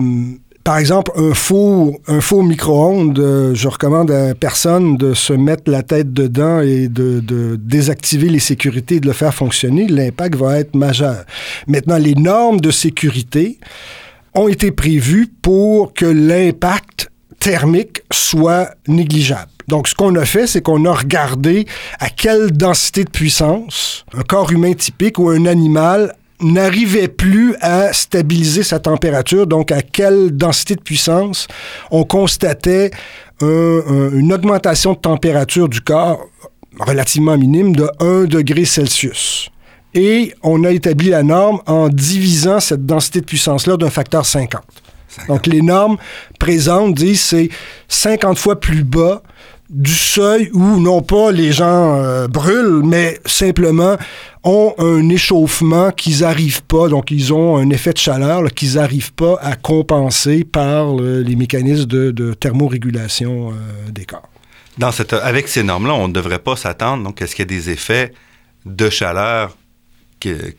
par 0.64 0.80
exemple, 0.80 1.12
un 1.16 1.36
faux, 1.36 2.00
un 2.08 2.22
faux 2.22 2.42
micro-ondes, 2.42 3.20
euh, 3.20 3.54
je 3.54 3.68
recommande 3.68 4.10
à 4.10 4.34
personne 4.34 4.98
de 4.98 5.14
se 5.14 5.32
mettre 5.32 5.70
la 5.70 5.84
tête 5.84 6.12
dedans 6.12 6.60
et 6.62 6.88
de, 6.88 7.20
de 7.20 7.56
désactiver 7.56 8.30
les 8.30 8.40
sécurités 8.40 8.96
et 8.96 9.00
de 9.00 9.06
le 9.06 9.14
faire 9.14 9.34
fonctionner. 9.34 9.86
L'impact 9.88 10.36
va 10.36 10.58
être 10.60 10.76
majeur. 10.76 11.24
Maintenant, 11.68 11.98
les 11.98 12.16
normes 12.16 12.60
de 12.60 12.72
sécurité 12.72 13.60
ont 14.34 14.48
été 14.48 14.72
prévues 14.72 15.28
pour 15.42 15.94
que 15.94 16.06
l'impact 16.06 17.12
thermique 17.40 18.02
soit 18.12 18.72
négligeable. 18.88 19.52
Donc, 19.68 19.88
ce 19.88 19.94
qu'on 19.94 20.16
a 20.16 20.26
fait, 20.26 20.48
c'est 20.48 20.62
qu'on 20.62 20.84
a 20.86 20.94
regardé 20.94 21.66
à 22.00 22.10
quelle 22.10 22.52
densité 22.52 23.04
de 23.04 23.10
puissance 23.12 24.04
un 24.18 24.24
corps 24.24 24.52
humain 24.52 24.74
typique 24.74 25.20
ou 25.20 25.30
un 25.30 25.46
animal 25.46 26.16
n'arrivait 26.42 27.08
plus 27.08 27.56
à 27.62 27.94
stabiliser 27.94 28.64
sa 28.64 28.80
température, 28.80 29.48
donc 29.48 29.72
à 29.72 29.82
quelle 29.82 30.32
densité 30.32 30.76
de 30.76 30.82
puissance 30.82 31.48
on 31.92 32.04
constatait 32.04 32.92
un, 33.42 33.48
un, 33.48 34.12
une 34.12 34.34
augmentation 34.34 34.94
de 34.94 35.00
température 35.00 35.70
du 35.70 35.82
corps 35.82 36.26
relativement 36.80 37.38
minime 37.38 37.76
de 37.76 37.90
1 38.00 38.26
degré 38.26 38.66
Celsius. 38.66 39.50
Et 39.94 40.34
on 40.44 40.66
a 40.66 40.72
établi 40.72 41.10
la 41.10 41.24
norme 41.24 41.62
en 41.68 41.88
divisant 41.88 42.60
cette 42.60 42.86
densité 42.86 43.22
de 43.22 43.26
puissance-là 43.26 43.78
d'un 43.78 43.90
facteur 43.90 44.26
50. 44.26 44.62
50. 45.08 45.28
Donc 45.28 45.48
les 45.48 45.62
normes 45.62 45.98
présentes 46.38 46.96
disent 46.96 47.22
c'est 47.22 47.50
50 47.88 48.38
fois 48.38 48.60
plus 48.60 48.84
bas 48.84 49.24
du 49.70 49.94
seuil 49.96 50.50
où 50.54 50.80
non 50.80 51.02
pas 51.02 51.32
les 51.32 51.52
gens 51.52 51.96
euh, 51.96 52.28
brûlent, 52.28 52.84
mais 52.84 53.20
simplement 53.26 53.98
ont 54.44 54.76
un 54.78 55.10
échauffement 55.10 55.92
qu'ils 55.92 56.20
n'arrivent 56.20 56.64
pas, 56.64 56.88
donc 56.88 57.10
ils 57.10 57.34
ont 57.34 57.58
un 57.58 57.70
effet 57.72 57.92
de 57.92 57.98
chaleur 57.98 58.44
là, 58.44 58.50
qu'ils 58.50 58.76
n'arrivent 58.76 59.14
pas 59.14 59.40
à 59.42 59.56
compenser 59.56 60.44
par 60.44 60.94
le, 60.94 61.22
les 61.22 61.36
mécanismes 61.36 61.86
de, 61.86 62.12
de 62.12 62.34
thermorégulation 62.34 63.50
euh, 63.50 63.92
des 63.92 64.06
corps. 64.06 64.30
Dans 64.78 64.92
cette, 64.92 65.14
avec 65.14 65.48
ces 65.48 65.64
normes-là, 65.64 65.94
on 65.96 66.08
ne 66.08 66.14
devrait 66.14 66.40
pas 66.40 66.56
s'attendre 66.56 67.04
donc 67.04 67.22
à 67.22 67.28
ce 67.28 67.36
qu'il 67.36 67.50
y 67.50 67.54
ait 67.54 67.60
des 67.60 67.70
effets 67.72 68.14
de 68.66 68.90
chaleur 68.90 69.56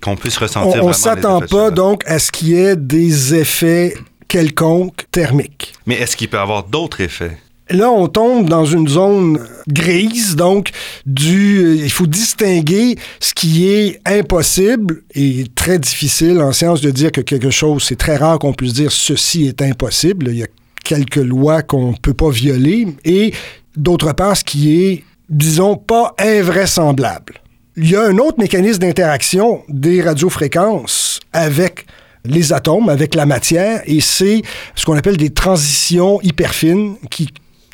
qu'on 0.00 0.16
puisse 0.16 0.38
ressentir. 0.38 0.84
On 0.84 0.88
ne 0.88 0.92
s'attend 0.92 1.40
pas 1.40 1.70
donc 1.70 2.02
à 2.06 2.18
ce 2.18 2.30
qu'il 2.30 2.48
y 2.48 2.54
ait 2.56 2.76
des 2.76 3.34
effets 3.34 3.94
quelconques 4.28 5.04
thermiques. 5.10 5.74
Mais 5.86 5.96
est-ce 5.96 6.16
qu'il 6.16 6.28
peut 6.28 6.36
y 6.36 6.40
avoir 6.40 6.64
d'autres 6.64 7.00
effets? 7.00 7.36
Là, 7.68 7.90
on 7.90 8.06
tombe 8.06 8.48
dans 8.48 8.64
une 8.64 8.86
zone 8.86 9.44
grise, 9.66 10.36
donc 10.36 10.70
du, 11.04 11.80
il 11.82 11.90
faut 11.90 12.06
distinguer 12.06 12.96
ce 13.18 13.34
qui 13.34 13.68
est 13.68 14.00
impossible 14.06 15.02
et 15.16 15.46
très 15.52 15.80
difficile 15.80 16.40
en 16.40 16.52
science 16.52 16.80
de 16.80 16.92
dire 16.92 17.10
que 17.10 17.20
quelque 17.20 17.50
chose, 17.50 17.82
c'est 17.82 17.96
très 17.96 18.16
rare 18.16 18.38
qu'on 18.38 18.52
puisse 18.52 18.74
dire 18.74 18.92
ceci 18.92 19.46
est 19.46 19.62
impossible. 19.62 20.28
Il 20.28 20.38
y 20.38 20.44
a 20.44 20.48
quelques 20.84 21.16
lois 21.16 21.62
qu'on 21.62 21.90
ne 21.90 21.96
peut 21.96 22.14
pas 22.14 22.30
violer 22.30 22.86
et 23.04 23.34
d'autre 23.76 24.12
part, 24.12 24.36
ce 24.36 24.44
qui 24.44 24.84
est, 24.84 25.04
disons, 25.28 25.76
pas 25.76 26.14
invraisemblable. 26.20 27.40
Il 27.76 27.90
y 27.90 27.96
a 27.96 28.04
un 28.04 28.18
autre 28.18 28.38
mécanisme 28.38 28.78
d'interaction 28.78 29.62
des 29.68 30.02
radiofréquences 30.02 31.18
avec 31.32 31.84
les 32.24 32.52
atomes, 32.52 32.88
avec 32.88 33.14
la 33.16 33.26
matière, 33.26 33.82
et 33.86 34.00
c'est 34.00 34.42
ce 34.76 34.84
qu'on 34.84 34.96
appelle 34.96 35.16
des 35.16 35.30
transitions 35.30 36.20
hyper 36.22 36.54
fines 36.54 36.96
qui 37.10 37.28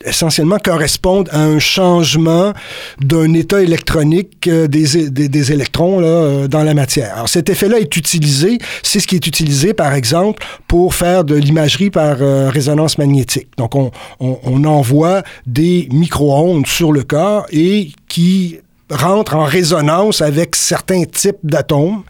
essentiellement 0.05 0.59
correspondent 0.59 1.29
à 1.33 1.41
un 1.41 1.59
changement 1.59 2.53
d'un 3.01 3.33
état 3.35 3.63
électronique 3.63 4.49
euh, 4.49 4.67
des, 4.67 5.11
des, 5.11 5.53
électrons 5.53 6.01
là, 6.01 6.07
euh, 6.07 6.49
dans 6.49 6.63
la 6.63 6.75
matière. 6.75 7.15
Alors 7.15 7.29
cet 7.29 7.49
effet-là 7.49 7.79
est 7.79 7.97
utilisé, 7.97 8.59
c'est 8.83 9.01
ce 9.01 9.07
qui 9.07 9.17
est 9.17 9.27
utilisé 9.27 9.75
par 9.75 9.95
exemple 9.95 10.45
pour 10.69 10.95
faire 10.95 11.25
de 11.25 11.35
l'imagerie 11.35 11.91
par 11.91 12.17
euh, 12.21 12.51
résonance 12.51 12.99
magnétique. 12.99 13.49
Donc 13.57 13.75
on, 13.75 13.91
on, 14.21 14.65
envoie 14.65 15.23
des 15.47 15.89
micro-ondes 15.91 16.67
sur 16.67 16.93
le 16.93 17.03
corps 17.03 17.47
et 17.51 17.91
qui 18.09 18.59
rentre 18.91 19.35
en 19.35 19.45
résonance 19.45 20.21
avec 20.21 20.55
certains 20.55 21.05
types 21.05 21.39
d'atomes 21.43 22.03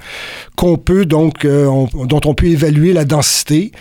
qu'on 0.56 0.76
peut 0.76 1.06
donc 1.06 1.46
on, 1.46 1.88
dont 2.04 2.20
on 2.24 2.34
peut 2.34 2.46
évaluer 2.46 2.92
la 2.92 3.04
densité 3.04 3.72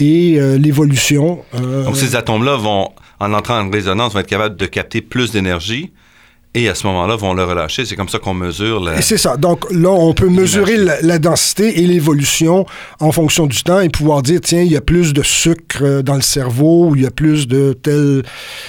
et 0.00 0.40
l'évolution. 0.58 1.40
Donc 1.52 1.96
ces 1.96 2.16
atomes-là 2.16 2.56
vont 2.56 2.90
en 3.20 3.32
entrant 3.32 3.60
en 3.60 3.70
résonance 3.70 4.12
vont 4.12 4.20
être 4.20 4.26
capables 4.26 4.56
de 4.56 4.66
capter 4.66 5.00
plus 5.00 5.32
d'énergie 5.32 5.92
et 6.56 6.70
à 6.70 6.74
ce 6.74 6.86
moment-là, 6.86 7.16
vont 7.16 7.34
le 7.34 7.44
relâcher. 7.44 7.84
C'est 7.84 7.96
comme 7.96 8.08
ça 8.08 8.18
qu'on 8.18 8.32
mesure 8.32 8.80
la... 8.80 9.02
C'est 9.02 9.18
ça. 9.18 9.36
Donc 9.36 9.70
là, 9.70 9.90
on 9.90 10.14
peut 10.14 10.30
mesurer 10.30 10.78
la, 10.78 11.02
la, 11.02 11.18
densité 11.18 11.82
et 11.82 11.86
l'évolution 11.86 12.64
en 12.98 13.12
fonction 13.12 13.46
du 13.46 13.62
temps 13.62 13.80
et 13.80 13.90
pouvoir 13.90 14.22
dire, 14.22 14.40
tiens, 14.42 14.62
il 14.62 14.72
y 14.72 14.76
a 14.76 14.80
plus 14.80 15.12
de 15.12 15.22
sucre 15.22 16.00
dans 16.00 16.14
le 16.14 16.22
cerveau 16.22 16.88
ou 16.88 16.96
il 16.96 17.02
y 17.02 17.06
a 17.06 17.10
plus 17.10 17.46
de 17.46 17.74
tel 17.74 18.22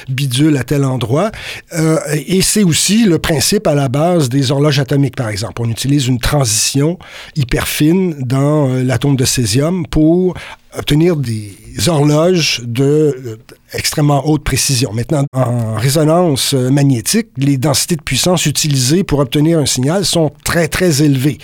bidule 0.09 0.57
à 0.57 0.65
tel 0.65 0.83
endroit. 0.83 1.31
Euh, 1.77 1.97
et 2.11 2.41
c'est 2.41 2.63
aussi 2.63 3.05
le 3.05 3.19
principe 3.19 3.67
à 3.67 3.73
la 3.73 3.87
base 3.87 4.27
des 4.27 4.51
horloges 4.51 4.79
atomiques, 4.79 5.15
par 5.15 5.29
exemple. 5.29 5.61
On 5.61 5.69
utilise 5.69 6.07
une 6.07 6.19
transition 6.19 6.99
hyper 7.37 7.69
fine 7.69 8.15
dans 8.19 8.69
euh, 8.69 8.83
l'atome 8.83 9.15
de 9.15 9.23
césium 9.23 9.87
pour 9.87 10.33
obtenir 10.77 11.15
des 11.15 11.55
horloges 11.87 12.61
de 12.63 12.83
euh, 12.83 13.37
extrêmement 13.73 14.27
haute 14.27 14.43
précision. 14.43 14.93
Maintenant, 14.93 15.25
en 15.33 15.75
résonance 15.75 16.53
euh, 16.53 16.69
magnétique, 16.69 17.27
les 17.37 17.57
densités 17.57 17.95
de 17.95 18.01
puissance 18.01 18.45
utilisées 18.45 19.03
pour 19.03 19.19
obtenir 19.19 19.59
un 19.59 19.65
signal 19.65 20.05
sont 20.05 20.31
très, 20.43 20.67
très 20.67 21.01
élevées. 21.03 21.39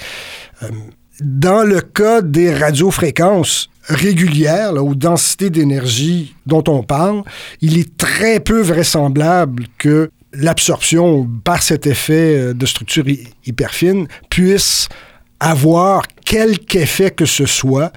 Euh, 0.62 0.70
dans 1.22 1.64
le 1.64 1.82
cas 1.82 2.22
des 2.22 2.54
radiofréquences 2.54 3.70
régulières, 3.84 4.74
aux 4.74 4.96
densités 4.96 5.50
d'énergie 5.50 6.36
dont 6.46 6.64
on 6.68 6.84
parle, 6.84 7.24
il 7.62 7.78
est 7.78 7.98
très 7.98 8.40
peu 8.40 8.62
vraisemblable 8.62 9.66
que 9.78 10.10
l'absorption 10.34 11.30
par 11.44 11.62
cet 11.62 11.86
effet 11.86 12.54
de 12.54 12.66
structure 12.66 13.06
hyper 13.46 13.72
fine 13.72 14.08
puisse 14.30 14.88
avoir 15.40 16.04
quelque 16.26 16.78
effet 16.78 17.12
que 17.12 17.26
ce 17.26 17.46
soit, 17.46 17.92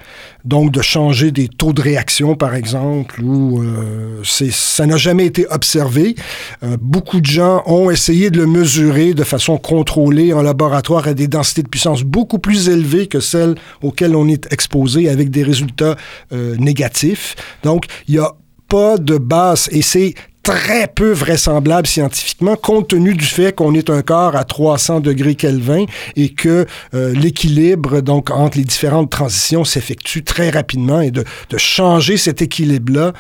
donc 0.45 0.73
de 0.73 0.83
changer 0.83 1.31
des 1.31 1.49
taux 1.49 1.73
de 1.73 1.81
réaction, 1.81 2.35
par 2.35 2.55
exemple, 2.55 3.23
ou 3.23 3.63
euh, 3.63 4.21
ça 4.25 4.87
n'a 4.87 4.97
jamais 4.97 5.27
été 5.27 5.47
observé. 5.49 6.17
Euh, 6.63 6.77
beaucoup 6.81 7.21
de 7.21 7.27
gens 7.27 7.63
ont 7.67 7.91
essayé 7.91 8.31
de 8.31 8.39
le 8.39 8.47
mesurer 8.47 9.15
de 9.15 9.25
façon 9.25 9.59
contrôlée 9.59 10.33
en 10.33 10.43
laboratoire 10.43 11.09
à 11.09 11.15
des 11.15 11.29
densités 11.29 11.63
de 11.63 11.69
puissance 11.69 12.03
beaucoup 12.03 12.39
plus 12.39 12.69
élevées 12.69 13.07
que 13.07 13.21
celles 13.21 13.55
auxquelles 13.83 14.17
on 14.17 14.29
est 14.29 14.53
exposé, 14.53 15.09
avec 15.09 15.31
des 15.31 15.43
résultats 15.43 15.97
euh, 16.33 16.57
négatifs. 16.57 17.37
Donc, 17.63 17.87
il 18.09 18.15
n'y 18.15 18.21
a 18.21 18.33
pas 18.69 18.99
de 18.99 19.19
base, 19.19 19.69
et 19.71 19.83
c'est 19.83 20.15
très 20.47 20.87
peu 20.87 21.11
vraisemblable 21.11 21.89
scientifiquement, 21.89 22.55
compte 22.55 22.89
tenu 22.89 23.15
du 23.15 23.25
fait 23.25 23.53
qu'on 23.53 23.75
est 23.75 23.91
un 23.91 24.03
corps 24.03 24.37
à 24.37 24.45
300 24.45 25.01
degrés 25.01 25.35
Kelvin 25.35 25.87
et 26.15 26.29
que 26.29 26.67
euh, 26.95 27.13
l'équilibre 27.15 28.01
donc 28.01 28.31
entre 28.31 28.57
les 28.57 28.65
différentes 28.65 29.11
transitions 29.11 29.65
s'effectue 29.65 30.23
très 30.23 30.51
rapidement 30.51 31.01
et 31.01 31.11
de, 31.11 31.25
de 31.51 31.59
changer 31.59 32.17
cet 32.17 32.43
équilibre-là, 32.43 33.13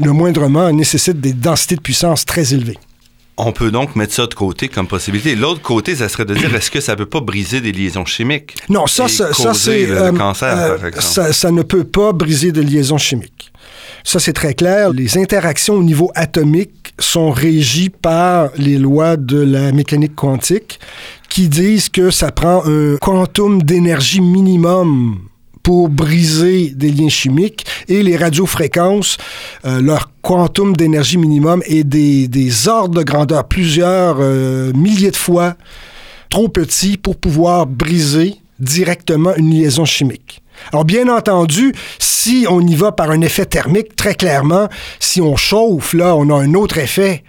le 0.00 0.12
moindrement, 0.12 0.70
nécessite 0.70 1.20
des 1.20 1.32
densités 1.32 1.74
de 1.74 1.80
puissance 1.80 2.24
très 2.24 2.54
élevées. 2.54 2.78
On 3.40 3.50
peut 3.50 3.72
donc 3.72 3.96
mettre 3.96 4.14
ça 4.14 4.26
de 4.26 4.34
côté 4.34 4.68
comme 4.68 4.86
possibilité. 4.86 5.34
L'autre 5.34 5.62
côté, 5.62 5.96
ça 5.96 6.08
serait 6.08 6.24
de 6.24 6.34
dire 6.34 6.54
est-ce 6.54 6.70
que 6.70 6.80
ça 6.80 6.94
peut 6.94 7.06
pas 7.06 7.20
briser 7.20 7.60
des 7.60 7.72
liaisons 7.72 8.04
chimiques 8.04 8.54
Non, 8.68 8.86
ça, 8.86 9.08
ça, 9.08 9.32
ça 9.32 9.52
c'est 9.54 9.86
le, 9.86 9.96
euh, 9.96 10.12
cancer, 10.12 10.56
euh, 10.56 10.76
par 10.76 10.86
exemple? 10.86 11.06
Ça, 11.06 11.32
ça, 11.32 11.50
ne 11.50 11.62
peut 11.62 11.84
pas 11.84 12.12
briser 12.12 12.52
de 12.52 12.60
liaisons 12.60 12.98
chimiques. 12.98 13.52
Ça, 14.04 14.18
c'est 14.18 14.32
très 14.32 14.54
clair. 14.54 14.92
Les 14.92 15.18
interactions 15.18 15.74
au 15.74 15.82
niveau 15.82 16.10
atomique 16.14 16.94
sont 16.98 17.30
régies 17.30 17.90
par 17.90 18.50
les 18.56 18.78
lois 18.78 19.16
de 19.16 19.38
la 19.38 19.72
mécanique 19.72 20.14
quantique 20.14 20.80
qui 21.28 21.48
disent 21.48 21.88
que 21.88 22.10
ça 22.10 22.32
prend 22.32 22.62
un 22.66 22.96
quantum 22.96 23.62
d'énergie 23.62 24.20
minimum 24.20 25.18
pour 25.62 25.90
briser 25.90 26.70
des 26.70 26.90
liens 26.90 27.10
chimiques 27.10 27.66
et 27.88 28.02
les 28.02 28.16
radiofréquences, 28.16 29.18
euh, 29.66 29.82
leur 29.82 30.10
quantum 30.22 30.74
d'énergie 30.74 31.18
minimum 31.18 31.62
est 31.66 31.84
des, 31.84 32.68
ordres 32.68 32.98
de 33.00 33.02
grandeur, 33.02 33.44
plusieurs 33.46 34.16
euh, 34.20 34.72
milliers 34.72 35.10
de 35.10 35.16
fois 35.16 35.56
trop 36.30 36.48
petits 36.48 36.96
pour 36.96 37.16
pouvoir 37.16 37.66
briser 37.66 38.36
directement 38.58 39.34
une 39.36 39.50
liaison 39.50 39.84
chimique. 39.84 40.42
Alors, 40.72 40.84
bien 40.84 41.08
entendu, 41.08 41.74
si 41.98 42.46
on 42.48 42.60
y 42.60 42.74
va 42.74 42.92
par 42.92 43.10
un 43.10 43.20
effet 43.20 43.46
thermique, 43.46 43.96
très 43.96 44.14
clairement, 44.14 44.68
si 45.00 45.20
on 45.20 45.36
chauffe, 45.36 45.94
là, 45.94 46.14
on 46.16 46.30
a 46.30 46.42
un 46.42 46.54
autre 46.54 46.78
effet. 46.78 47.24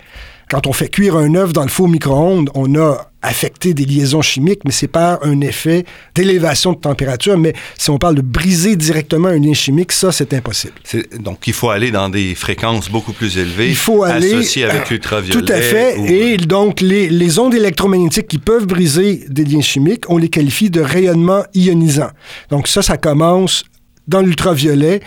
Quand 0.50 0.66
on 0.68 0.74
fait 0.74 0.90
cuire 0.90 1.16
un 1.16 1.36
œuf 1.36 1.54
dans 1.54 1.64
le 1.64 1.70
four 1.70 1.88
micro-ondes, 1.88 2.50
on 2.56 2.76
a 2.76 3.09
affecté 3.22 3.74
des 3.74 3.86
liaisons 3.86 4.22
chimiques, 4.22 4.62
mais 4.66 4.72
c'est 4.72 4.88
pas 4.88 5.20
un 5.24 5.42
effet 5.42 5.86
d'élévation 6.16 6.74
de 6.74 6.78
température. 6.78 7.38
Mais 7.38 7.54
si 7.78 7.90
on 7.90 7.98
parle 7.98 8.16
de 8.16 8.22
briser 8.22 8.76
directement 8.76 9.28
un 9.28 9.40
lien 9.40 9.54
chimique, 9.54 9.92
ça, 9.92 10.12
c'est 10.12 10.34
impossible. 10.34 10.74
Donc, 11.20 11.48
il 11.48 11.54
faut 11.54 11.70
aller 11.70 11.92
dans 11.92 12.10
des 12.10 12.36
fréquences 12.36 12.90
beaucoup 12.90 13.14
plus 13.14 13.38
élevées, 13.38 13.70
il 13.70 13.76
faut 13.76 14.04
aller, 14.04 14.34
associées 14.34 14.66
avec 14.66 14.84
euh, 14.84 14.92
l'ultraviolet. 14.92 15.40
Tout 15.40 15.52
à 15.52 15.62
fait. 15.62 16.00
Et 16.12 16.38
donc, 16.38 16.82
les, 16.82 17.10
les, 17.10 17.40
ondes 17.40 17.54
électromagnétiques 17.54 18.28
qui 18.28 18.40
peuvent 18.40 18.66
briser 18.66 19.26
des 19.28 19.44
liens 19.44 19.62
chimiques, 19.62 20.10
on 20.10 20.18
les 20.18 20.30
qualifie 20.30 20.70
de 20.70 20.82
rayonnement 20.82 21.44
ionisant. 21.54 22.12
Donc, 22.50 22.68
ça, 22.68 22.82
ça 22.82 22.98
commence 22.98 23.64
dans 24.08 24.22
l'ultraviolet. 24.22 25.02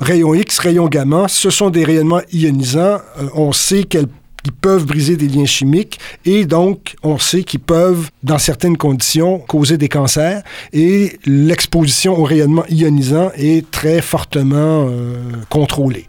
Rayons 0.00 0.34
X, 0.34 0.58
rayons 0.60 0.88
gamma, 0.88 1.28
ce 1.28 1.50
sont 1.50 1.68
des 1.68 1.84
rayonnements 1.84 2.22
ionisants. 2.32 3.00
Euh, 3.18 3.28
on 3.34 3.52
sait 3.52 3.84
qu'elles 3.84 4.08
ils 4.44 4.52
peuvent 4.52 4.86
briser 4.86 5.16
des 5.16 5.28
liens 5.28 5.46
chimiques 5.46 5.98
et 6.24 6.44
donc 6.44 6.96
on 7.02 7.18
sait 7.18 7.42
qu'ils 7.42 7.60
peuvent, 7.60 8.10
dans 8.22 8.38
certaines 8.38 8.76
conditions, 8.76 9.38
causer 9.38 9.78
des 9.78 9.88
cancers 9.88 10.42
et 10.72 11.18
l'exposition 11.26 12.18
au 12.18 12.24
rayonnement 12.24 12.64
ionisant 12.68 13.30
est 13.36 13.70
très 13.70 14.00
fortement 14.00 14.86
euh, 14.88 15.16
contrôlée. 15.48 16.06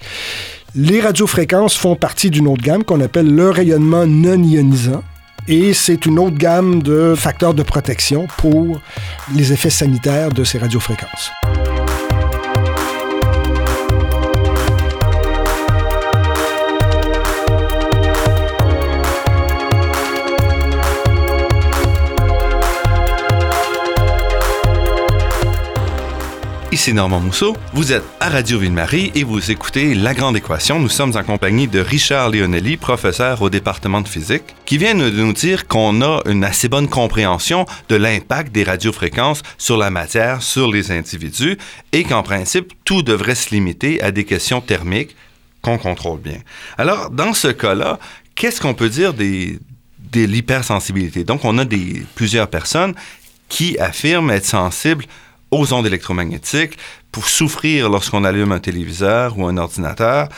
Les 0.75 1.01
radiofréquences 1.01 1.75
font 1.75 1.95
partie 1.95 2.29
d'une 2.29 2.47
autre 2.47 2.63
gamme 2.63 2.83
qu'on 2.83 3.01
appelle 3.01 3.33
le 3.33 3.49
rayonnement 3.49 4.05
non 4.07 4.41
ionisant. 4.41 5.03
Et 5.47 5.73
c'est 5.73 6.05
une 6.05 6.19
autre 6.19 6.37
gamme 6.37 6.83
de 6.83 7.15
facteurs 7.17 7.53
de 7.53 7.63
protection 7.63 8.27
pour 8.37 8.79
les 9.35 9.51
effets 9.51 9.71
sanitaires 9.71 10.31
de 10.31 10.43
ces 10.43 10.59
radiofréquences. 10.59 11.31
Ici 26.81 26.95
Normand 26.95 27.19
Mousseau, 27.19 27.55
vous 27.73 27.93
êtes 27.93 28.03
à 28.19 28.29
Radio 28.29 28.57
Ville-Marie 28.57 29.11
et 29.13 29.23
vous 29.23 29.51
écoutez 29.51 29.93
La 29.93 30.15
Grande 30.15 30.35
Équation. 30.35 30.79
Nous 30.79 30.89
sommes 30.89 31.15
en 31.15 31.21
compagnie 31.21 31.67
de 31.67 31.79
Richard 31.79 32.31
Leonelli, 32.31 32.75
professeur 32.75 33.43
au 33.43 33.51
département 33.51 34.01
de 34.01 34.07
physique, 34.07 34.55
qui 34.65 34.79
vient 34.79 34.95
de 34.95 35.11
nous 35.11 35.31
dire 35.31 35.67
qu'on 35.67 36.01
a 36.01 36.23
une 36.25 36.43
assez 36.43 36.69
bonne 36.69 36.87
compréhension 36.87 37.67
de 37.87 37.95
l'impact 37.95 38.51
des 38.51 38.63
radiofréquences 38.63 39.43
sur 39.59 39.77
la 39.77 39.91
matière, 39.91 40.41
sur 40.41 40.71
les 40.71 40.91
individus, 40.91 41.59
et 41.91 42.03
qu'en 42.03 42.23
principe, 42.23 42.73
tout 42.83 43.03
devrait 43.03 43.35
se 43.35 43.53
limiter 43.53 44.01
à 44.01 44.09
des 44.09 44.23
questions 44.23 44.59
thermiques 44.59 45.15
qu'on 45.61 45.77
contrôle 45.77 46.19
bien. 46.19 46.39
Alors, 46.79 47.11
dans 47.11 47.35
ce 47.35 47.49
cas-là, 47.49 47.99
qu'est-ce 48.33 48.59
qu'on 48.59 48.73
peut 48.73 48.89
dire 48.89 49.13
des, 49.13 49.59
de 50.11 50.25
l'hypersensibilité? 50.25 51.25
Donc, 51.25 51.45
on 51.45 51.59
a 51.59 51.65
des, 51.65 52.01
plusieurs 52.15 52.47
personnes 52.47 52.95
qui 53.49 53.77
affirment 53.77 54.31
être 54.31 54.47
sensibles 54.47 55.05
aux 55.51 55.73
ondes 55.73 55.85
électromagnétiques, 55.85 56.77
pour 57.11 57.27
souffrir 57.27 57.89
lorsqu'on 57.89 58.23
allume 58.23 58.51
un 58.51 58.59
téléviseur 58.59 59.37
ou 59.37 59.45
un 59.45 59.57
ordinateur. 59.57 60.29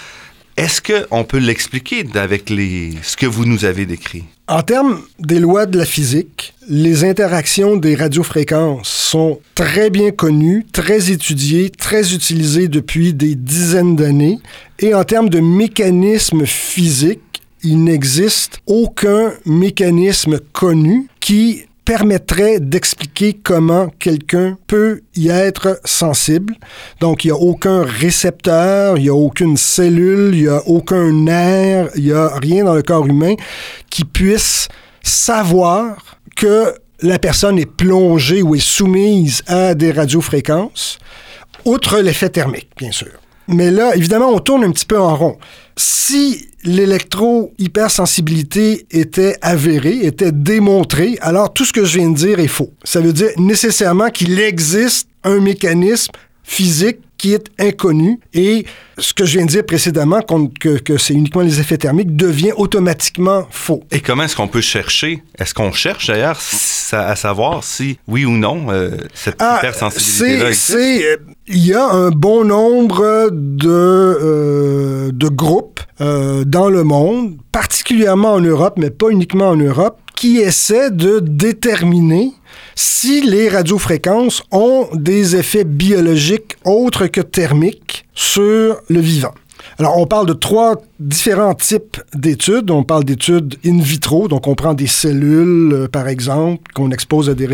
Est-ce 0.55 0.81
qu'on 0.81 1.23
peut 1.23 1.39
l'expliquer 1.39 2.05
avec 2.13 2.49
les, 2.49 2.93
ce 3.01 3.17
que 3.17 3.25
vous 3.25 3.45
nous 3.45 3.65
avez 3.65 3.85
décrit? 3.87 4.23
En 4.47 4.61
termes 4.61 5.01
des 5.19 5.39
lois 5.39 5.65
de 5.65 5.79
la 5.79 5.85
physique, 5.85 6.53
les 6.69 7.05
interactions 7.05 7.75
des 7.75 7.95
radiofréquences 7.95 8.87
sont 8.87 9.39
très 9.55 9.89
bien 9.89 10.11
connues, 10.11 10.65
très 10.71 11.11
étudiées, 11.11 11.71
très 11.71 12.13
utilisées 12.13 12.67
depuis 12.67 13.13
des 13.13 13.35
dizaines 13.35 13.95
d'années. 13.95 14.37
Et 14.79 14.93
en 14.93 15.03
termes 15.03 15.29
de 15.29 15.39
mécanismes 15.39 16.45
physiques, 16.45 17.41
il 17.63 17.83
n'existe 17.83 18.61
aucun 18.67 19.31
mécanisme 19.45 20.39
connu 20.51 21.07
qui 21.19 21.65
permettrait 21.85 22.59
d'expliquer 22.59 23.33
comment 23.33 23.89
quelqu'un 23.99 24.57
peut 24.67 25.01
y 25.15 25.29
être 25.29 25.79
sensible. 25.83 26.55
Donc, 26.99 27.25
il 27.25 27.27
n'y 27.27 27.31
a 27.31 27.37
aucun 27.37 27.83
récepteur, 27.83 28.97
il 28.97 29.03
n'y 29.03 29.09
a 29.09 29.15
aucune 29.15 29.57
cellule, 29.57 30.33
il 30.33 30.43
n'y 30.43 30.47
a 30.47 30.61
aucun 30.67 31.11
nerf, 31.11 31.89
il 31.95 32.05
n'y 32.05 32.11
a 32.13 32.35
rien 32.35 32.63
dans 32.63 32.75
le 32.75 32.83
corps 32.83 33.05
humain 33.05 33.35
qui 33.89 34.05
puisse 34.05 34.69
savoir 35.01 36.17
que 36.35 36.73
la 37.01 37.19
personne 37.19 37.59
est 37.59 37.69
plongée 37.69 38.41
ou 38.41 38.55
est 38.55 38.59
soumise 38.59 39.43
à 39.47 39.75
des 39.75 39.91
radiofréquences, 39.91 40.99
outre 41.65 41.99
l'effet 41.99 42.29
thermique, 42.29 42.69
bien 42.77 42.91
sûr. 42.91 43.11
Mais 43.47 43.71
là, 43.71 43.95
évidemment, 43.95 44.29
on 44.29 44.39
tourne 44.39 44.63
un 44.63 44.71
petit 44.71 44.85
peu 44.85 44.99
en 44.99 45.15
rond. 45.15 45.37
Si 45.75 46.47
l'électro-hypersensibilité 46.63 48.85
était 48.91 49.37
avérée, 49.41 49.99
était 50.03 50.31
démontrée, 50.31 51.17
alors 51.21 51.51
tout 51.53 51.65
ce 51.65 51.73
que 51.73 51.85
je 51.85 51.99
viens 51.99 52.09
de 52.09 52.15
dire 52.15 52.39
est 52.39 52.47
faux. 52.47 52.71
Ça 52.83 53.01
veut 53.01 53.13
dire 53.13 53.29
nécessairement 53.37 54.09
qu'il 54.09 54.39
existe 54.39 55.07
un 55.23 55.39
mécanisme 55.39 56.11
physique 56.43 56.97
qui 57.17 57.33
est 57.33 57.45
inconnu 57.57 58.19
et 58.33 58.65
ce 58.97 59.13
que 59.13 59.25
je 59.25 59.37
viens 59.37 59.45
de 59.45 59.51
dire 59.51 59.65
précédemment, 59.65 60.19
que, 60.21 60.77
que 60.77 60.97
c'est 60.97 61.13
uniquement 61.13 61.41
les 61.41 61.61
effets 61.61 61.77
thermiques, 61.77 62.17
devient 62.17 62.51
automatiquement 62.57 63.47
faux. 63.49 63.81
Et 63.91 64.01
comment 64.01 64.23
est-ce 64.23 64.35
qu'on 64.35 64.49
peut 64.49 64.59
chercher? 64.59 65.23
Est-ce 65.39 65.53
qu'on 65.53 65.71
cherche 65.71 66.07
d'ailleurs? 66.07 66.41
À 66.93 67.15
savoir 67.15 67.63
si, 67.63 67.97
oui 68.07 68.25
ou 68.25 68.31
non, 68.31 68.67
euh, 68.69 68.91
cette 69.13 69.41
ah, 69.41 69.57
hypersensibilité-là 69.59 70.49
existe? 70.49 70.75
Euh, 70.75 71.17
il 71.47 71.65
y 71.65 71.73
a 71.73 71.85
un 71.85 72.09
bon 72.09 72.45
nombre 72.45 73.29
de, 73.31 73.69
euh, 73.69 75.11
de 75.11 75.27
groupes 75.27 75.81
euh, 76.01 76.43
dans 76.45 76.69
le 76.69 76.83
monde, 76.83 77.37
particulièrement 77.51 78.33
en 78.33 78.41
Europe, 78.41 78.75
mais 78.77 78.89
pas 78.89 79.09
uniquement 79.09 79.49
en 79.49 79.57
Europe, 79.57 79.99
qui 80.15 80.37
essaient 80.37 80.91
de 80.91 81.19
déterminer 81.19 82.31
si 82.75 83.21
les 83.21 83.49
radiofréquences 83.49 84.43
ont 84.51 84.87
des 84.93 85.35
effets 85.35 85.63
biologiques 85.63 86.55
autres 86.65 87.07
que 87.07 87.21
thermiques 87.21 88.05
sur 88.13 88.77
le 88.89 88.99
vivant. 88.99 89.33
Alors, 89.79 89.97
on 89.97 90.05
parle 90.05 90.27
de 90.27 90.33
trois 90.33 90.75
différents 90.99 91.53
types 91.53 91.97
d'études. 92.13 92.71
On 92.71 92.83
parle 92.83 93.03
d'études 93.03 93.55
in 93.65 93.79
vitro, 93.79 94.27
donc 94.27 94.47
on 94.47 94.55
prend 94.55 94.73
des 94.73 94.87
cellules, 94.87 95.73
euh, 95.73 95.87
par 95.87 96.07
exemple, 96.07 96.71
qu'on 96.73 96.91
expose 96.91 97.29
à 97.29 97.33
des 97.33 97.47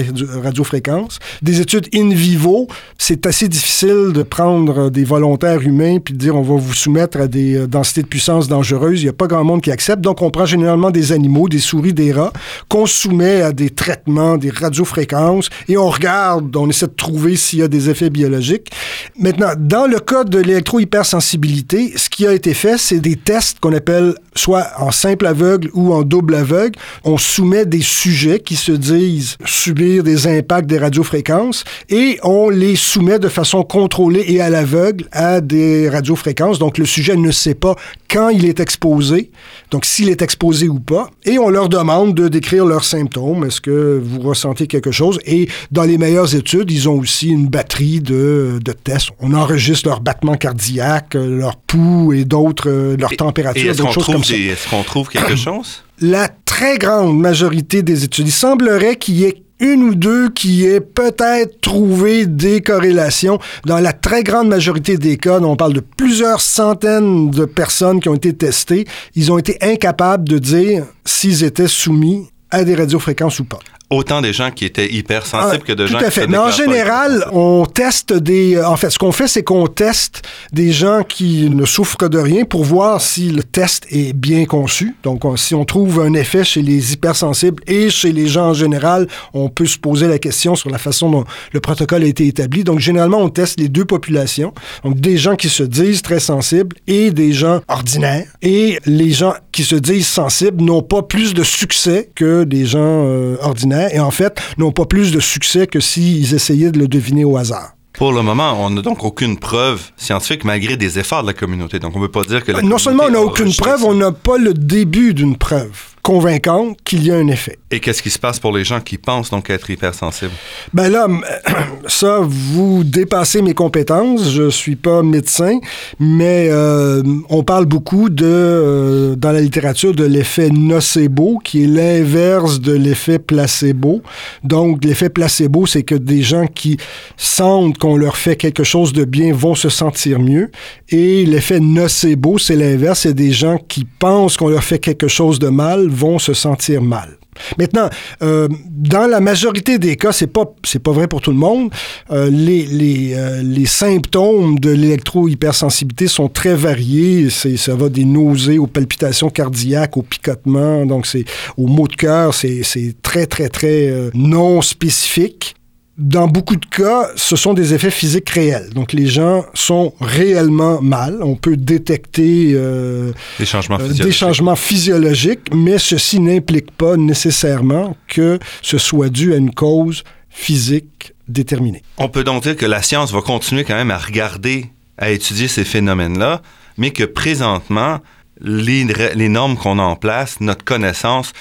radiofréquences. 0.43 1.19
Des 1.41 1.61
études 1.61 1.87
in 1.93 2.09
vivo, 2.09 2.67
c'est 2.97 3.25
assez 3.25 3.47
difficile 3.47 4.11
de 4.13 4.23
prendre 4.23 4.89
des 4.89 5.03
volontaires 5.03 5.61
humains 5.61 5.97
puis 5.99 6.13
de 6.13 6.19
dire 6.19 6.35
on 6.35 6.41
va 6.41 6.55
vous 6.55 6.73
soumettre 6.73 7.19
à 7.19 7.27
des 7.27 7.55
euh, 7.55 7.67
densités 7.67 8.01
de 8.01 8.07
puissance 8.07 8.47
dangereuses. 8.47 9.01
Il 9.01 9.05
n'y 9.05 9.09
a 9.09 9.13
pas 9.13 9.27
grand 9.27 9.43
monde 9.43 9.61
qui 9.61 9.71
accepte. 9.71 10.01
Donc, 10.01 10.21
on 10.21 10.29
prend 10.29 10.45
généralement 10.45 10.91
des 10.91 11.11
animaux, 11.11 11.49
des 11.49 11.59
souris, 11.59 11.93
des 11.93 12.11
rats, 12.11 12.33
qu'on 12.67 12.85
soumet 12.85 13.41
à 13.41 13.51
des 13.51 13.69
traitements, 13.69 14.37
des 14.37 14.49
radiofréquences, 14.49 15.49
et 15.67 15.77
on 15.77 15.89
regarde, 15.89 16.55
on 16.55 16.69
essaie 16.69 16.87
de 16.87 16.93
trouver 16.93 17.35
s'il 17.35 17.59
y 17.59 17.63
a 17.63 17.67
des 17.67 17.89
effets 17.89 18.09
biologiques. 18.09 18.69
Maintenant, 19.17 19.51
dans 19.57 19.87
le 19.87 19.99
cas 19.99 20.23
de 20.23 20.39
l'électro-hypersensibilité, 20.39 21.93
ce 21.99 22.09
qui 22.09 22.25
a 22.25 22.33
été 22.33 22.53
fait, 22.53 22.77
c'est 22.77 22.99
des 22.99 23.15
tests 23.15 23.59
qu'on 23.59 23.73
appelle 23.73 24.15
soit 24.33 24.67
en 24.77 24.91
simple 24.91 25.25
aveugle 25.25 25.69
ou 25.73 25.93
en 25.93 26.03
double 26.03 26.35
aveugle. 26.35 26.79
On 27.03 27.17
soumet 27.17 27.65
des 27.65 27.81
sujets 27.81 28.39
qui 28.39 28.55
se 28.55 28.71
disent 28.71 29.37
subir 29.45 30.03
des 30.03 30.25
impacts 30.25 30.67
des 30.67 30.77
radiofréquences 30.77 31.65
et 31.89 32.19
on 32.23 32.49
les 32.49 32.75
soumet 32.75 33.19
de 33.19 33.27
façon 33.27 33.63
contrôlée 33.63 34.23
et 34.27 34.41
à 34.41 34.49
l'aveugle 34.49 35.07
à 35.11 35.41
des 35.41 35.89
radiofréquences. 35.89 36.57
Donc 36.57 36.77
le 36.77 36.85
sujet 36.85 37.15
ne 37.15 37.31
sait 37.31 37.55
pas 37.55 37.75
quand 38.09 38.29
il 38.29 38.45
est 38.45 38.59
exposé, 38.59 39.29
donc 39.69 39.85
s'il 39.85 40.09
est 40.09 40.21
exposé 40.21 40.67
ou 40.67 40.79
pas, 40.79 41.11
et 41.25 41.37
on 41.37 41.49
leur 41.49 41.69
demande 41.69 42.15
de 42.15 42.27
décrire 42.27 42.65
leurs 42.65 42.85
symptômes. 42.85 43.43
Est-ce 43.43 43.61
que 43.61 44.01
vous 44.03 44.21
ressentez 44.21 44.65
quelque 44.67 44.91
chose? 44.91 45.19
Et 45.25 45.47
dans 45.71 45.83
les 45.83 45.97
meilleures 45.97 46.33
études, 46.33 46.71
ils 46.71 46.89
ont 46.89 46.97
aussi 46.97 47.29
une 47.29 47.47
batterie 47.47 47.99
de, 47.99 48.59
tests. 48.83 49.09
On 49.19 49.33
enregistre 49.33 49.89
leur 49.89 50.01
battement 50.01 50.35
cardiaque, 50.35 51.13
leur 51.13 51.57
pouls 51.57 51.88
et 52.13 52.25
d'autres, 52.25 52.69
euh, 52.69 52.97
leur 52.97 53.11
température, 53.15 53.75
d'autres 53.75 53.93
choses 53.93 54.05
comme 54.05 54.23
ça. 54.23 54.35
Est-ce 54.35 54.69
qu'on 54.69 54.83
trouve 54.83 55.09
quelque 55.09 55.35
chose? 55.47 55.83
La 56.01 56.29
très 56.45 56.77
grande 56.77 57.19
majorité 57.19 57.83
des 57.83 58.03
études, 58.03 58.27
il 58.27 58.31
semblerait 58.31 58.95
qu'il 58.95 59.15
y 59.15 59.25
ait 59.25 59.43
une 59.59 59.83
ou 59.83 59.95
deux 59.95 60.29
qui 60.29 60.65
aient 60.65 60.79
peut-être 60.79 61.59
trouvé 61.59 62.25
des 62.25 62.61
corrélations. 62.61 63.39
Dans 63.65 63.79
la 63.79 63.93
très 63.93 64.23
grande 64.23 64.47
majorité 64.47 64.97
des 64.97 65.17
cas, 65.17 65.39
on 65.41 65.55
parle 65.55 65.73
de 65.73 65.81
plusieurs 65.81 66.41
centaines 66.41 67.29
de 67.29 67.45
personnes 67.45 67.99
qui 67.99 68.09
ont 68.09 68.15
été 68.15 68.33
testées, 68.33 68.85
ils 69.15 69.31
ont 69.31 69.37
été 69.37 69.57
incapables 69.61 70.27
de 70.27 70.37
dire 70.37 70.85
s'ils 71.05 71.43
étaient 71.43 71.67
soumis 71.67 72.29
à 72.51 72.63
des 72.63 72.75
radiofréquences 72.75 73.39
ou 73.39 73.45
pas 73.45 73.59
autant 73.89 74.21
des 74.21 74.33
gens 74.33 74.51
qui 74.51 74.65
étaient 74.65 74.91
hypersensibles 74.91 75.63
ah, 75.63 75.67
que 75.67 75.73
de 75.73 75.87
gens 75.87 75.97
qui 75.97 76.05
à 76.05 76.11
fait. 76.11 76.27
Mais 76.27 76.37
en 76.37 76.51
général, 76.51 77.25
on 77.31 77.65
teste 77.65 78.13
des. 78.13 78.55
Euh, 78.55 78.67
en 78.67 78.75
fait, 78.75 78.89
ce 78.89 78.99
qu'on 78.99 79.11
fait, 79.11 79.27
c'est 79.27 79.43
qu'on 79.43 79.67
teste 79.67 80.21
des 80.51 80.71
gens 80.71 81.03
qui 81.03 81.49
ne 81.49 81.65
souffrent 81.65 82.09
de 82.09 82.19
rien 82.19 82.45
pour 82.45 82.63
voir 82.63 83.01
si 83.01 83.31
le 83.31 83.43
test 83.43 83.85
est 83.89 84.13
bien 84.13 84.45
conçu. 84.45 84.95
Donc, 85.03 85.23
si 85.37 85.55
on 85.55 85.65
trouve 85.65 86.01
un 86.01 86.13
effet 86.13 86.43
chez 86.43 86.61
les 86.61 86.93
hypersensibles 86.93 87.63
et 87.67 87.89
chez 87.89 88.11
les 88.11 88.27
gens 88.27 88.49
en 88.49 88.53
général, 88.53 89.07
on 89.33 89.49
peut 89.49 89.65
se 89.65 89.77
poser 89.77 90.07
la 90.07 90.19
question 90.19 90.55
sur 90.55 90.69
la 90.69 90.77
façon 90.77 91.09
dont 91.09 91.23
le 91.51 91.59
protocole 91.59 92.03
a 92.03 92.07
été 92.07 92.27
établi. 92.27 92.63
Donc, 92.63 92.79
généralement, 92.79 93.19
on 93.19 93.29
teste 93.29 93.59
les 93.59 93.69
deux 93.69 93.85
populations. 93.85 94.53
Donc, 94.83 94.99
des 94.99 95.17
gens 95.17 95.35
qui 95.35 95.49
se 95.49 95.63
disent 95.63 96.01
très 96.01 96.19
sensibles 96.19 96.75
et 96.87 97.11
des 97.11 97.33
gens 97.33 97.61
ordinaires. 97.67 98.27
Et 98.41 98.79
les 98.85 99.11
gens 99.11 99.33
qui 99.51 99.63
se 99.63 99.75
disent 99.75 100.07
sensibles 100.07 100.63
n'ont 100.63 100.83
pas 100.83 101.01
plus 101.01 101.33
de 101.33 101.43
succès 101.43 102.09
que 102.13 102.43
des 102.43 102.65
gens 102.65 103.05
euh, 103.05 103.37
ordinaires 103.41 103.78
et 103.91 103.99
en 103.99 104.11
fait 104.11 104.39
n'ont 104.57 104.71
pas 104.71 104.85
plus 104.85 105.11
de 105.11 105.19
succès 105.19 105.67
que 105.67 105.79
s'ils 105.79 106.33
essayaient 106.33 106.71
de 106.71 106.79
le 106.79 106.87
deviner 106.87 107.23
au 107.23 107.37
hasard. 107.37 107.73
Pour 107.93 108.13
le 108.13 108.21
moment, 108.21 108.53
on 108.65 108.69
n'a 108.69 108.81
donc 108.81 109.03
aucune 109.03 109.37
preuve 109.37 109.81
scientifique 109.97 110.45
malgré 110.45 110.77
des 110.77 110.99
efforts 110.99 111.21
de 111.23 111.27
la 111.27 111.33
communauté. 111.33 111.79
Donc 111.79 111.95
on 111.95 111.99
ne 111.99 112.05
peut 112.05 112.11
pas 112.11 112.23
dire 112.23 112.45
que 112.45 112.51
la 112.51 112.61
Non 112.61 112.77
seulement 112.77 113.05
on 113.07 113.11
n'a 113.11 113.21
aucune 113.21 113.53
preuve, 113.53 113.83
on 113.83 113.93
n'a 113.93 114.11
pas 114.11 114.37
le 114.37 114.53
début 114.53 115.13
d'une 115.13 115.35
preuve 115.35 115.71
convaincante 116.09 116.79
qu'il 116.83 117.05
y 117.05 117.11
a 117.11 117.17
un 117.17 117.27
effet. 117.27 117.59
Et 117.69 117.79
qu'est-ce 117.79 118.01
qui 118.01 118.09
se 118.09 118.17
passe 118.17 118.39
pour 118.39 118.51
les 118.51 118.63
gens 118.63 118.81
qui 118.81 118.97
pensent 118.97 119.29
donc 119.29 119.51
être 119.51 119.69
hypersensibles? 119.69 120.31
Ben 120.73 120.89
là, 120.89 121.07
ça, 121.87 122.21
vous 122.23 122.83
dépassez 122.83 123.43
mes 123.43 123.53
compétences. 123.53 124.31
Je 124.31 124.49
suis 124.49 124.75
pas 124.75 125.03
médecin, 125.03 125.59
mais 125.99 126.47
euh, 126.49 127.03
on 127.29 127.43
parle 127.43 127.65
beaucoup 127.65 128.09
de, 128.09 128.25
euh, 128.25 129.15
dans 129.15 129.31
la 129.31 129.39
littérature 129.39 129.93
de 129.93 130.03
l'effet 130.03 130.49
nocebo, 130.49 131.37
qui 131.43 131.65
est 131.65 131.67
l'inverse 131.67 132.59
de 132.59 132.73
l'effet 132.73 133.19
placebo. 133.19 134.01
Donc, 134.43 134.83
l'effet 134.83 135.09
placebo, 135.09 135.67
c'est 135.67 135.83
que 135.83 135.93
des 135.93 136.23
gens 136.23 136.47
qui 136.47 136.77
sentent 137.17 137.77
qu'on 137.77 137.97
leur 137.97 138.17
fait 138.17 138.35
quelque 138.35 138.63
chose 138.63 138.93
de 138.93 139.05
bien 139.05 139.31
vont 139.31 139.53
se 139.53 139.69
sentir 139.69 140.19
mieux. 140.19 140.49
Et 140.89 141.23
l'effet 141.27 141.59
nocebo, 141.59 142.39
c'est 142.39 142.55
l'inverse. 142.55 143.01
C'est 143.01 143.13
des 143.13 143.31
gens 143.31 143.59
qui 143.67 143.85
pensent 143.85 144.37
qu'on 144.37 144.49
leur 144.49 144.63
fait 144.63 144.79
quelque 144.79 145.07
chose 145.07 145.37
de 145.37 145.49
mal 145.49 145.87
vont 145.99 146.19
se 146.19 146.33
sentir 146.33 146.81
mal. 146.81 147.19
Maintenant, 147.57 147.89
euh, 148.21 148.47
dans 148.69 149.07
la 149.07 149.19
majorité 149.19 149.79
des 149.79 149.95
cas, 149.95 150.11
c'est 150.11 150.27
pas 150.27 150.45
pas 150.83 150.91
vrai 150.91 151.07
pour 151.07 151.21
tout 151.21 151.31
le 151.31 151.37
monde. 151.37 151.71
Euh, 152.11 152.29
les, 152.29 152.65
les, 152.65 153.13
euh, 153.13 153.41
les, 153.41 153.65
symptômes 153.65 154.59
de 154.59 154.71
l'électro-hypersensibilité 154.71 156.07
sont 156.07 156.27
très 156.27 156.55
variés. 156.55 157.29
Ça 157.29 157.75
va 157.75 157.89
des 157.89 158.05
nausées 158.05 158.57
aux 158.59 158.67
palpitations 158.67 159.29
cardiaques, 159.29 159.97
aux 159.97 160.01
picotements, 160.01 160.85
donc 160.85 161.05
c'est 161.05 161.25
aux 161.57 161.67
maux 161.67 161.87
de 161.87 161.95
cœur. 161.95 162.33
C'est, 162.33 162.63
c'est 162.63 162.95
très 163.01 163.25
très 163.25 163.49
très 163.49 163.93
non 164.13 164.61
spécifique 164.61 165.55
dans 165.99 166.27
beaucoup 166.27 166.55
de 166.55 166.65
cas, 166.65 167.09
ce 167.17 167.35
sont 167.35 167.53
des 167.53 167.73
effets 167.73 167.91
physiques 167.91 168.29
réels. 168.29 168.69
Donc, 168.73 168.93
les 168.93 169.07
gens 169.07 169.45
sont 169.53 169.93
réellement 169.99 170.81
mal. 170.81 171.19
On 171.21 171.35
peut 171.35 171.57
détecter 171.57 172.53
euh, 172.53 173.11
des, 173.37 173.45
changements 173.45 173.77
euh, 173.79 173.89
des, 173.89 174.11
changements 174.13 174.55
physiologiques, 174.55 175.53
mais 175.53 175.77
ceci 175.77 176.21
n'implique 176.21 176.71
pas 176.71 176.95
nécessairement 176.95 177.97
que 178.07 178.39
ce 178.61 178.77
soit 178.77 179.09
dû 179.09 179.33
à 179.33 179.35
une 179.35 179.53
cause 179.53 180.05
physique 180.29 181.13
déterminée. 181.27 181.83
On 181.97 182.07
peut 182.07 182.23
donc 182.23 182.43
dire 182.43 182.55
que 182.55 182.65
la 182.65 182.81
science 182.81 183.11
va 183.11 183.21
continuer 183.21 183.65
quand 183.65 183.75
même 183.75 183.91
à 183.91 183.97
regarder, 183.97 184.67
à 184.97 185.09
étudier 185.09 185.49
ces 185.49 185.65
phénomènes-là, 185.65 186.41
mais 186.77 186.91
que 186.91 187.03
présentement, 187.03 187.99
les, 188.39 188.85
les 189.15 189.29
normes 189.29 189.57
qu'on 189.57 189.79
a 189.79 189.83
en 189.83 189.97
place, 189.97 190.39
notre 190.39 190.63
connaissance, 190.63 191.33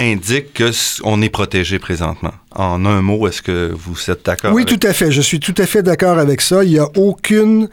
indique 0.00 0.62
qu'on 1.02 1.22
est 1.22 1.30
protégé 1.30 1.78
présentement. 1.78 2.32
En 2.54 2.84
un 2.84 3.02
mot, 3.02 3.26
est-ce 3.28 3.42
que 3.42 3.72
vous 3.74 4.10
êtes 4.10 4.24
d'accord? 4.24 4.52
Oui, 4.52 4.64
tout 4.64 4.80
à 4.82 4.92
fait. 4.92 5.12
Je 5.12 5.20
suis 5.20 5.40
tout 5.40 5.54
à 5.58 5.66
fait 5.66 5.82
d'accord 5.82 6.18
avec 6.18 6.40
ça. 6.40 6.64
Il 6.64 6.70
n'y 6.70 6.78
a 6.78 6.88
aucune 6.96 7.68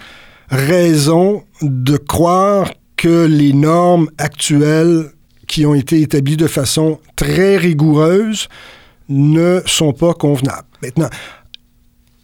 raison 0.49 1.43
de 1.61 1.97
croire 1.97 2.71
que 2.97 3.25
les 3.25 3.53
normes 3.53 4.09
actuelles 4.17 5.11
qui 5.47 5.65
ont 5.65 5.73
été 5.73 6.01
établies 6.01 6.37
de 6.37 6.47
façon 6.47 6.99
très 7.15 7.57
rigoureuse 7.57 8.47
ne 9.09 9.61
sont 9.65 9.91
pas 9.91 10.13
convenables. 10.13 10.67
Maintenant, 10.81 11.09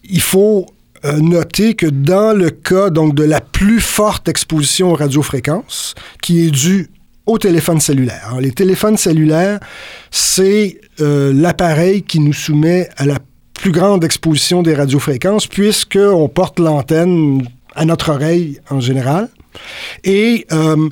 il 0.04 0.22
faut 0.22 0.66
euh, 1.06 1.18
noter 1.20 1.76
que 1.76 1.86
dans 1.86 2.36
le 2.36 2.50
cas 2.50 2.90
donc 2.90 3.16
de 3.16 3.24
la 3.24 3.42
plus 3.42 3.82
forte 3.82 4.28
exposition 4.28 4.92
aux 4.92 4.96
radiofréquences, 4.96 5.96
qui 6.22 6.46
est 6.46 6.52
due 6.52 6.90
au 7.28 7.38
téléphone 7.38 7.80
cellulaire. 7.80 8.38
les 8.40 8.52
téléphones 8.52 8.98
cellulaires, 8.98 9.60
c'est 10.10 10.80
euh, 11.02 11.32
l'appareil 11.34 12.02
qui 12.02 12.20
nous 12.20 12.34
soumet 12.34 12.90
à 12.98 13.06
la 13.06 13.20
plus 13.54 13.72
grande 13.72 14.04
exposition 14.04 14.64
des 14.64 14.74
radiofréquences 14.74 15.46
puisqu'on 15.46 16.30
porte 16.30 16.60
l'antenne 16.60 17.46
à 17.76 17.86
notre 17.86 18.10
oreille 18.10 18.60
en 18.70 18.80
général. 18.80 19.30
Et 20.04 20.46
euh, 20.52 20.90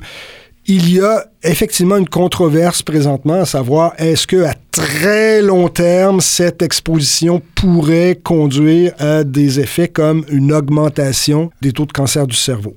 il 0.66 0.92
y 0.92 1.00
a 1.00 1.24
effectivement 1.42 1.96
une 1.96 2.08
controverse 2.08 2.82
présentement, 2.82 3.40
à 3.42 3.46
savoir 3.46 3.94
est-ce 3.98 4.26
que 4.26 4.44
à 4.44 4.54
très 4.72 5.40
long 5.40 5.68
terme 5.68 6.20
cette 6.20 6.60
exposition 6.60 7.40
pourrait 7.54 8.18
conduire 8.22 8.92
à 8.98 9.24
des 9.24 9.60
effets 9.60 9.88
comme 9.88 10.24
une 10.28 10.52
augmentation 10.52 11.50
des 11.62 11.72
taux 11.72 11.86
de 11.86 11.92
cancer 11.92 12.26
du 12.26 12.36
cerveau? 12.36 12.74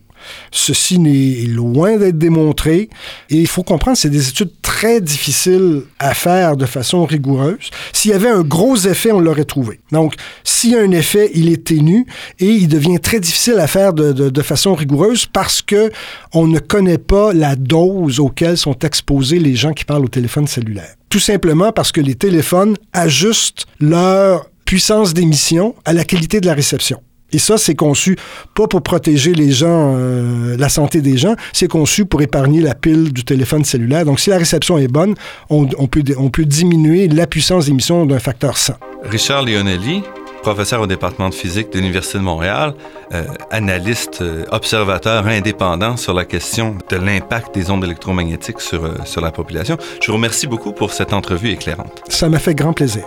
Ceci 0.51 0.99
n'est 0.99 1.45
loin 1.47 1.97
d'être 1.97 2.17
démontré 2.17 2.89
et 3.29 3.35
il 3.35 3.47
faut 3.47 3.63
comprendre 3.63 3.97
c'est 3.97 4.09
des 4.09 4.29
études 4.29 4.51
très 4.61 5.01
difficiles 5.01 5.83
à 5.99 6.13
faire 6.13 6.57
de 6.57 6.65
façon 6.65 7.05
rigoureuse. 7.05 7.69
S'il 7.93 8.11
y 8.11 8.13
avait 8.13 8.29
un 8.29 8.41
gros 8.41 8.77
effet, 8.77 9.11
on 9.11 9.19
l'aurait 9.19 9.45
trouvé. 9.45 9.79
Donc, 9.91 10.13
s'il 10.43 10.71
y 10.71 10.75
a 10.75 10.81
un 10.81 10.91
effet, 10.91 11.31
il 11.33 11.51
est 11.51 11.65
ténu 11.65 12.05
et 12.39 12.47
il 12.47 12.67
devient 12.67 12.99
très 12.99 13.19
difficile 13.19 13.59
à 13.59 13.67
faire 13.67 13.93
de, 13.93 14.11
de 14.11 14.41
façon 14.41 14.73
rigoureuse 14.75 15.25
parce 15.25 15.61
que 15.61 15.91
on 16.33 16.47
ne 16.47 16.59
connaît 16.59 16.97
pas 16.97 17.33
la 17.33 17.55
dose 17.55 18.19
auquel 18.19 18.57
sont 18.57 18.77
exposés 18.79 19.39
les 19.39 19.55
gens 19.55 19.73
qui 19.73 19.85
parlent 19.85 20.05
au 20.05 20.09
téléphone 20.09 20.47
cellulaire. 20.47 20.95
Tout 21.09 21.19
simplement 21.19 21.71
parce 21.71 21.91
que 21.91 22.01
les 22.01 22.15
téléphones 22.15 22.75
ajustent 22.93 23.65
leur 23.79 24.49
puissance 24.65 25.15
d'émission 25.15 25.73
à 25.85 25.93
la 25.93 26.03
qualité 26.03 26.39
de 26.39 26.45
la 26.45 26.53
réception. 26.53 27.01
Et 27.31 27.39
ça, 27.39 27.57
c'est 27.57 27.75
conçu 27.75 28.17
pas 28.53 28.67
pour 28.67 28.81
protéger 28.81 29.33
les 29.33 29.51
gens, 29.51 29.95
euh, 29.97 30.57
la 30.57 30.69
santé 30.69 31.01
des 31.01 31.17
gens, 31.17 31.35
c'est 31.53 31.67
conçu 31.67 32.05
pour 32.05 32.21
épargner 32.21 32.61
la 32.61 32.75
pile 32.75 33.13
du 33.13 33.23
téléphone 33.23 33.63
cellulaire. 33.63 34.05
Donc, 34.05 34.19
si 34.19 34.29
la 34.29 34.37
réception 34.37 34.77
est 34.77 34.87
bonne, 34.87 35.15
on, 35.49 35.65
peut, 35.65 36.03
on 36.17 36.29
peut 36.29 36.45
diminuer 36.45 37.07
la 37.07 37.27
puissance 37.27 37.65
d'émission 37.65 38.05
d'un 38.05 38.19
facteur 38.19 38.57
100. 38.57 38.73
Richard 39.03 39.43
Leonelli, 39.43 40.03
professeur 40.41 40.81
au 40.81 40.87
département 40.87 41.29
de 41.29 41.33
physique 41.35 41.71
de 41.71 41.79
l'Université 41.79 42.17
de 42.17 42.23
Montréal, 42.23 42.73
euh, 43.13 43.25
analyste, 43.51 44.21
euh, 44.21 44.45
observateur 44.51 45.27
indépendant 45.27 45.97
sur 45.97 46.13
la 46.13 46.25
question 46.25 46.77
de 46.89 46.95
l'impact 46.95 47.53
des 47.53 47.69
ondes 47.69 47.83
électromagnétiques 47.83 48.61
sur, 48.61 49.05
sur 49.05 49.21
la 49.21 49.31
population. 49.31 49.77
Je 50.01 50.07
vous 50.07 50.17
remercie 50.17 50.47
beaucoup 50.47 50.71
pour 50.71 50.93
cette 50.93 51.13
entrevue 51.13 51.51
éclairante. 51.51 52.01
Ça 52.09 52.29
m'a 52.29 52.39
fait 52.39 52.55
grand 52.55 52.73
plaisir. 52.73 53.03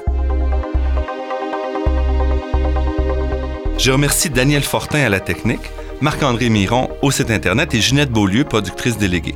Je 3.79 3.91
remercie 3.91 4.31
Daniel 4.31 4.63
Fortin 4.63 5.01
à 5.01 5.09
la 5.09 5.21
technique, 5.21 5.71
Marc-André 6.01 6.49
Miron 6.49 6.89
au 7.03 7.11
site 7.11 7.31
Internet 7.31 7.75
et 7.75 7.81
Ginette 7.81 8.11
Beaulieu, 8.11 8.45
productrice 8.45 8.97
déléguée. 8.97 9.35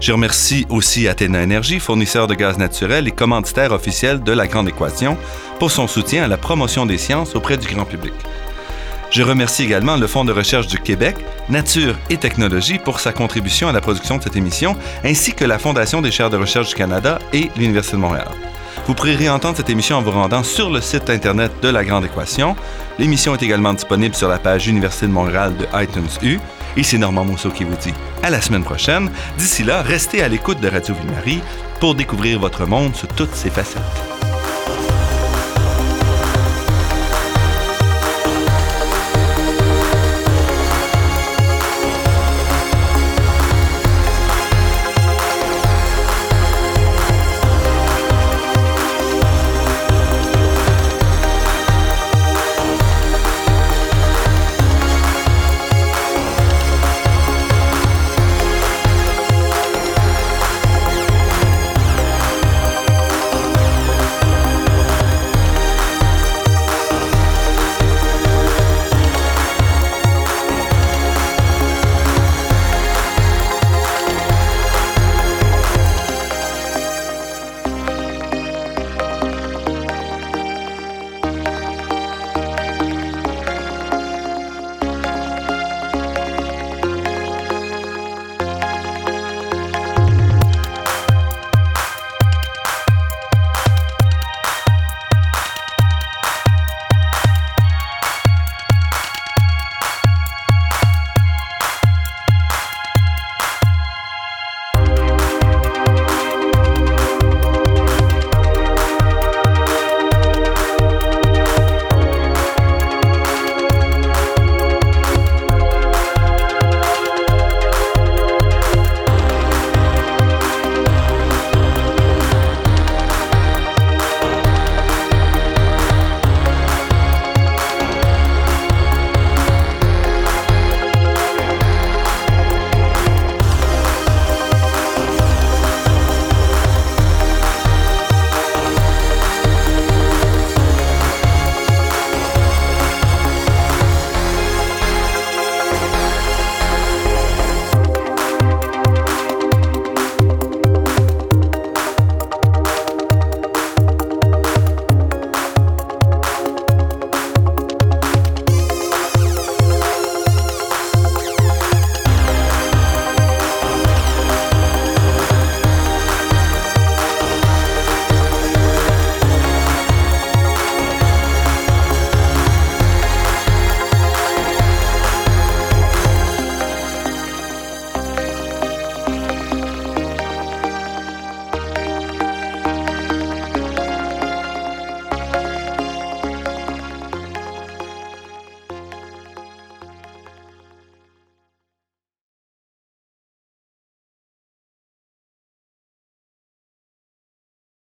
Je 0.00 0.12
remercie 0.12 0.66
aussi 0.68 1.08
Athéna 1.08 1.42
Énergie, 1.42 1.78
fournisseur 1.80 2.26
de 2.26 2.34
gaz 2.34 2.58
naturel 2.58 3.06
et 3.08 3.12
commanditaire 3.12 3.72
officiel 3.72 4.22
de 4.22 4.32
la 4.32 4.46
Grande 4.46 4.68
Équation, 4.68 5.16
pour 5.58 5.70
son 5.70 5.86
soutien 5.86 6.24
à 6.24 6.28
la 6.28 6.36
promotion 6.36 6.84
des 6.84 6.98
sciences 6.98 7.34
auprès 7.34 7.56
du 7.56 7.68
grand 7.68 7.84
public. 7.84 8.12
Je 9.10 9.22
remercie 9.22 9.62
également 9.62 9.96
le 9.96 10.06
Fonds 10.06 10.24
de 10.24 10.32
recherche 10.32 10.66
du 10.66 10.78
Québec, 10.78 11.16
Nature 11.48 11.96
et 12.10 12.16
Technologie 12.16 12.78
pour 12.78 13.00
sa 13.00 13.12
contribution 13.12 13.68
à 13.68 13.72
la 13.72 13.80
production 13.80 14.18
de 14.18 14.22
cette 14.22 14.36
émission, 14.36 14.76
ainsi 15.04 15.32
que 15.32 15.44
la 15.44 15.58
Fondation 15.58 16.02
des 16.02 16.10
chaires 16.10 16.30
de 16.30 16.36
recherche 16.36 16.68
du 16.70 16.74
Canada 16.74 17.18
et 17.32 17.50
l'Université 17.56 17.96
de 17.96 18.02
Montréal. 18.02 18.28
Vous 18.86 18.94
pourrez 18.94 19.16
réentendre 19.16 19.56
cette 19.56 19.68
émission 19.68 19.96
en 19.96 20.02
vous 20.02 20.12
rendant 20.12 20.44
sur 20.44 20.70
le 20.70 20.80
site 20.80 21.10
Internet 21.10 21.50
de 21.60 21.68
La 21.68 21.84
Grande 21.84 22.04
Équation. 22.04 22.54
L'émission 23.00 23.34
est 23.34 23.42
également 23.42 23.74
disponible 23.74 24.14
sur 24.14 24.28
la 24.28 24.38
page 24.38 24.68
Université 24.68 25.06
de 25.06 25.12
Montréal 25.12 25.54
de 25.56 25.66
iTunes 25.82 26.06
U. 26.22 26.38
C'est 26.82 26.98
Normand 26.98 27.24
Mousseau 27.24 27.50
qui 27.50 27.64
vous 27.64 27.76
dit 27.76 27.94
à 28.22 28.30
la 28.30 28.40
semaine 28.40 28.62
prochaine. 28.62 29.10
D'ici 29.38 29.64
là, 29.64 29.82
restez 29.82 30.22
à 30.22 30.28
l'écoute 30.28 30.60
de 30.60 30.68
Radio 30.68 30.94
Ville-Marie 30.94 31.40
pour 31.80 31.96
découvrir 31.96 32.38
votre 32.38 32.64
monde 32.64 32.94
sous 32.94 33.08
toutes 33.08 33.34
ses 33.34 33.50
facettes. 33.50 34.15